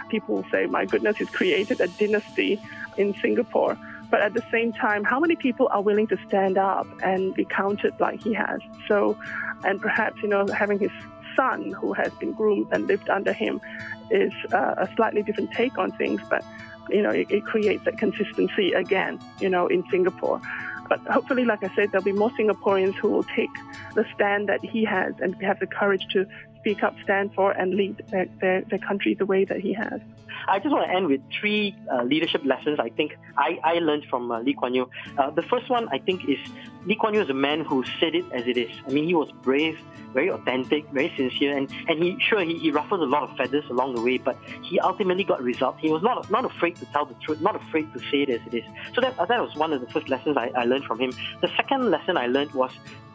people 0.08 0.44
say, 0.50 0.66
my 0.66 0.84
goodness, 0.84 1.16
he's 1.16 1.30
created 1.30 1.80
a 1.80 1.88
dynasty 1.88 2.60
in 2.96 3.14
Singapore. 3.20 3.78
But 4.14 4.22
at 4.22 4.32
the 4.32 4.44
same 4.52 4.72
time, 4.72 5.02
how 5.02 5.18
many 5.18 5.34
people 5.34 5.66
are 5.72 5.82
willing 5.82 6.06
to 6.06 6.16
stand 6.28 6.56
up 6.56 6.86
and 7.02 7.34
be 7.34 7.44
counted 7.44 7.98
like 7.98 8.22
he 8.22 8.32
has? 8.32 8.60
So, 8.86 9.18
and 9.64 9.80
perhaps, 9.80 10.22
you 10.22 10.28
know, 10.28 10.46
having 10.46 10.78
his 10.78 10.92
son 11.34 11.72
who 11.72 11.94
has 11.94 12.12
been 12.20 12.32
groomed 12.32 12.68
and 12.70 12.86
lived 12.86 13.08
under 13.08 13.32
him 13.32 13.60
is 14.12 14.32
uh, 14.52 14.76
a 14.78 14.88
slightly 14.94 15.24
different 15.24 15.50
take 15.50 15.76
on 15.78 15.90
things, 15.90 16.20
but 16.30 16.44
you 16.90 17.02
know, 17.02 17.10
it, 17.10 17.28
it, 17.28 17.44
creates 17.44 17.84
that 17.86 17.98
consistency 17.98 18.72
again, 18.72 19.18
you 19.40 19.48
know, 19.48 19.66
in 19.66 19.82
Singapore. 19.90 20.40
But 20.88 21.00
hopefully, 21.00 21.44
like 21.44 21.62
I 21.64 21.74
said, 21.74 21.92
there'll 21.92 22.04
be 22.04 22.12
more 22.12 22.30
Singaporeans 22.30 22.94
who 22.94 23.10
will 23.10 23.24
take 23.24 23.50
the 23.94 24.04
stand 24.14 24.48
that 24.48 24.64
he 24.64 24.84
has 24.84 25.14
and 25.20 25.34
have 25.42 25.60
the 25.60 25.66
courage 25.66 26.06
to 26.12 26.26
speak 26.58 26.82
up, 26.82 26.94
stand 27.04 27.34
for, 27.34 27.52
and 27.52 27.74
lead 27.74 28.02
their, 28.10 28.26
their, 28.40 28.62
their 28.62 28.78
country 28.78 29.14
the 29.14 29.26
way 29.26 29.44
that 29.44 29.60
he 29.60 29.72
has. 29.74 30.00
I 30.48 30.58
just 30.58 30.70
want 30.70 30.86
to 30.86 30.94
end 30.94 31.06
with 31.06 31.20
three 31.40 31.74
uh, 31.90 32.02
leadership 32.02 32.42
lessons 32.44 32.78
I 32.78 32.90
think 32.90 33.16
I, 33.36 33.58
I 33.62 33.74
learned 33.78 34.06
from 34.10 34.30
uh, 34.30 34.40
Lee 34.40 34.54
Kuan 34.54 34.74
Yew. 34.74 34.90
Uh, 35.16 35.30
the 35.30 35.42
first 35.42 35.70
one, 35.70 35.88
I 35.88 35.98
think, 35.98 36.28
is 36.28 36.38
Lee 36.86 36.96
Kuan 36.96 37.14
Yew 37.14 37.22
is 37.22 37.30
a 37.30 37.34
man 37.34 37.64
who 37.64 37.84
said 38.00 38.14
it 38.14 38.24
as 38.32 38.46
it 38.46 38.56
is. 38.56 38.70
I 38.86 38.92
mean, 38.92 39.04
he 39.06 39.14
was 39.14 39.30
brave, 39.42 39.78
very 40.12 40.30
authentic, 40.30 40.88
very 40.90 41.12
sincere, 41.16 41.56
and, 41.56 41.70
and 41.88 42.02
he 42.02 42.18
sure 42.20 42.42
he, 42.44 42.58
he 42.58 42.70
ruffled 42.70 43.00
a 43.00 43.06
lot 43.06 43.22
of 43.22 43.36
feathers 43.36 43.64
along 43.70 43.94
the 43.94 44.02
way, 44.02 44.18
but 44.18 44.36
he 44.62 44.78
ultimately 44.80 45.24
got 45.24 45.42
results. 45.42 45.78
He 45.80 45.90
was 45.90 46.02
not 46.02 46.30
not 46.30 46.44
afraid 46.44 46.76
to 46.76 46.86
tell 46.86 47.06
the 47.06 47.14
truth, 47.14 47.40
not 47.40 47.56
afraid 47.56 47.92
to 47.94 47.98
say 48.10 48.22
it 48.22 48.30
as 48.30 48.40
it 48.46 48.54
is. 48.54 48.64
So 48.94 49.00
that 49.00 49.16
that 49.16 49.40
was 49.40 49.54
one 49.56 49.72
of 49.72 49.80
the 49.80 49.88
first 49.88 50.08
lessons 50.08 50.36
I, 50.36 50.50
I 50.56 50.64
learned 50.64 50.73
from 50.82 51.00
him. 51.00 51.12
The 51.40 51.48
second 51.56 51.90
lesson 51.90 52.16
I 52.16 52.26
learned 52.26 52.52
was 52.52 52.70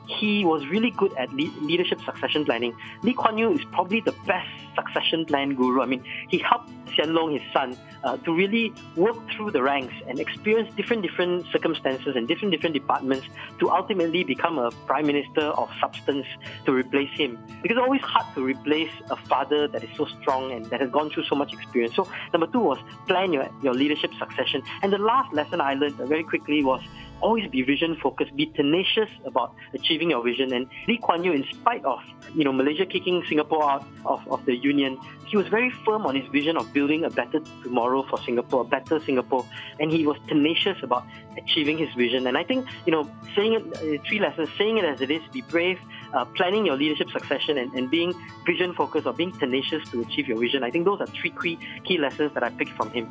he 0.10 0.44
was 0.44 0.66
really 0.68 0.92
good 0.92 1.14
at 1.14 1.32
leadership 1.34 2.00
succession 2.02 2.44
planning. 2.46 2.76
Lee 3.04 3.14
Kuan 3.14 3.38
Yew 3.38 3.54
is 3.54 3.64
probably 3.72 4.02
the 4.02 4.14
best 4.26 4.50
succession 4.76 5.26
plan 5.26 5.56
guru. 5.56 5.82
I 5.82 5.86
mean, 5.86 6.04
he 6.30 6.40
helped 6.40 6.70
Hsien 6.94 7.10
Loong, 7.14 7.40
his 7.40 7.54
son, 7.54 7.78
uh, 8.04 8.18
to 8.18 8.34
really 8.34 8.74
work 8.96 9.16
through 9.32 9.52
the 9.52 9.62
ranks 9.62 9.94
and 10.08 10.20
experience 10.20 10.74
different 10.76 11.04
different 11.04 11.46
circumstances 11.52 12.16
and 12.16 12.28
different 12.28 12.52
different 12.52 12.74
departments 12.74 13.28
to 13.60 13.70
ultimately 13.70 14.24
become 14.24 14.58
a 14.58 14.72
prime 14.88 15.06
minister 15.06 15.42
of 15.42 15.70
substance 15.80 16.26
to 16.66 16.72
replace 16.74 17.12
him. 17.12 17.38
Because 17.62 17.78
it's 17.78 17.84
always 17.84 18.02
hard 18.02 18.34
to 18.36 18.44
replace 18.44 18.92
a 19.12 19.16
father 19.16 19.68
that 19.68 19.84
is 19.84 19.90
so 19.96 20.08
strong 20.22 20.52
and 20.52 20.66
that 20.66 20.82
has 20.82 20.90
gone 20.90 21.10
through 21.12 21.26
so 21.26 21.36
much 21.36 21.54
experience. 21.54 21.96
So 21.96 22.08
number 22.34 22.48
two 22.48 22.60
was 22.60 22.80
plan 23.08 23.32
your, 23.34 23.48
your 23.62 23.74
leadership 23.74 24.12
succession. 24.18 24.64
And 24.82 24.92
the 24.92 24.98
last 24.98 25.34
lesson 25.34 25.62
I 25.62 25.76
learned 25.76 25.96
very 25.96 26.24
quickly 26.24 26.64
was 26.64 26.82
always 27.22 27.50
be 27.50 27.62
vision 27.62 27.98
focused, 28.02 28.36
be 28.36 28.48
tenacious 28.48 29.10
about 29.26 29.54
achieving 29.74 30.10
your 30.12 30.24
vision. 30.24 30.54
And 30.54 30.68
Lee 30.88 30.98
Kuan 30.98 31.24
Yew, 31.24 31.34
in 31.34 31.46
spite 31.52 31.84
of 31.86 32.00
you 32.36 32.44
know 32.44 32.52
Malaysia 32.52 32.86
kicking 32.86 33.24
Singapore 33.28 33.64
out 33.64 33.86
of, 34.06 34.28
of 34.28 34.46
the 34.46 34.56
union, 34.56 34.98
he 35.26 35.38
was 35.38 35.48
very 35.48 35.70
firm 35.86 36.06
on 36.06 36.16
his 36.16 36.28
vision 36.32 36.58
of 36.58 36.72
building 36.74 37.04
a 37.06 37.10
better 37.10 37.40
tomorrow 37.64 38.04
for 38.10 38.20
Singapore, 38.24 38.62
a 38.62 38.66
better 38.66 39.00
Singapore, 39.02 39.46
and 39.80 39.92
he 39.92 40.06
was 40.06 40.18
tenacious 40.28 40.78
about 40.84 41.06
achieving 41.38 41.78
his 41.78 41.94
vision. 41.94 42.28
And 42.28 42.38
I 42.38 42.44
think 42.44 42.68
you 42.86 42.92
know 42.92 43.10
saying 43.36 43.54
it, 43.54 43.64
uh, 43.78 44.04
three 44.08 44.20
lessons: 44.20 44.50
saying 44.58 44.78
it 44.78 44.86
as 44.86 45.02
it 45.02 45.12
is, 45.12 45.22
be 45.32 45.42
brave, 45.42 45.80
uh, 46.14 46.26
planning 46.26 46.66
your 46.66 46.78
leadership 46.78 47.10
succession, 47.12 47.58
and, 47.58 47.74
and 47.74 47.90
being 47.90 48.14
vision 48.46 48.74
focused 48.74 49.08
or 49.08 49.14
being 49.14 49.32
tenacious 49.32 49.88
to 49.92 50.02
achieve 50.02 50.28
your 50.28 50.40
vision. 50.40 50.64
I 50.64 50.72
think 50.72 50.86
those 50.86 51.02
are 51.02 51.08
three 51.08 51.34
key 51.42 51.60
key 51.84 51.98
lessons 51.98 52.34
that 52.34 52.44
I 52.44 52.50
picked 52.50 52.72
from 52.72 52.90
him. 52.92 53.08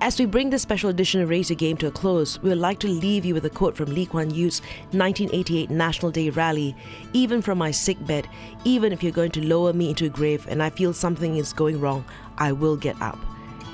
As 0.00 0.16
we 0.16 0.26
bring 0.26 0.50
this 0.50 0.62
special 0.62 0.90
edition 0.90 1.20
of 1.20 1.28
Your 1.28 1.56
Game 1.56 1.76
to 1.78 1.88
a 1.88 1.90
close, 1.90 2.40
we 2.40 2.50
would 2.50 2.58
like 2.58 2.78
to 2.80 2.86
leave 2.86 3.24
you 3.24 3.34
with 3.34 3.44
a 3.46 3.50
quote 3.50 3.76
from 3.76 3.92
Lee 3.92 4.06
Kuan 4.06 4.30
Yew's 4.30 4.60
1988 4.92 5.70
National 5.70 6.12
Day 6.12 6.30
rally 6.30 6.76
Even 7.12 7.42
from 7.42 7.58
my 7.58 7.72
sick 7.72 7.98
bed, 8.06 8.28
even 8.64 8.92
if 8.92 9.02
you're 9.02 9.10
going 9.10 9.32
to 9.32 9.44
lower 9.44 9.72
me 9.72 9.88
into 9.88 10.06
a 10.06 10.08
grave 10.08 10.46
and 10.48 10.62
I 10.62 10.70
feel 10.70 10.92
something 10.92 11.36
is 11.36 11.52
going 11.52 11.80
wrong, 11.80 12.04
I 12.38 12.52
will 12.52 12.76
get 12.76 13.00
up. 13.02 13.18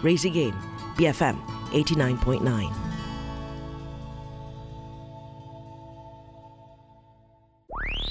Your 0.03 0.33
Game, 0.33 0.55
BFM 0.97 1.39
89.9. 1.73 2.94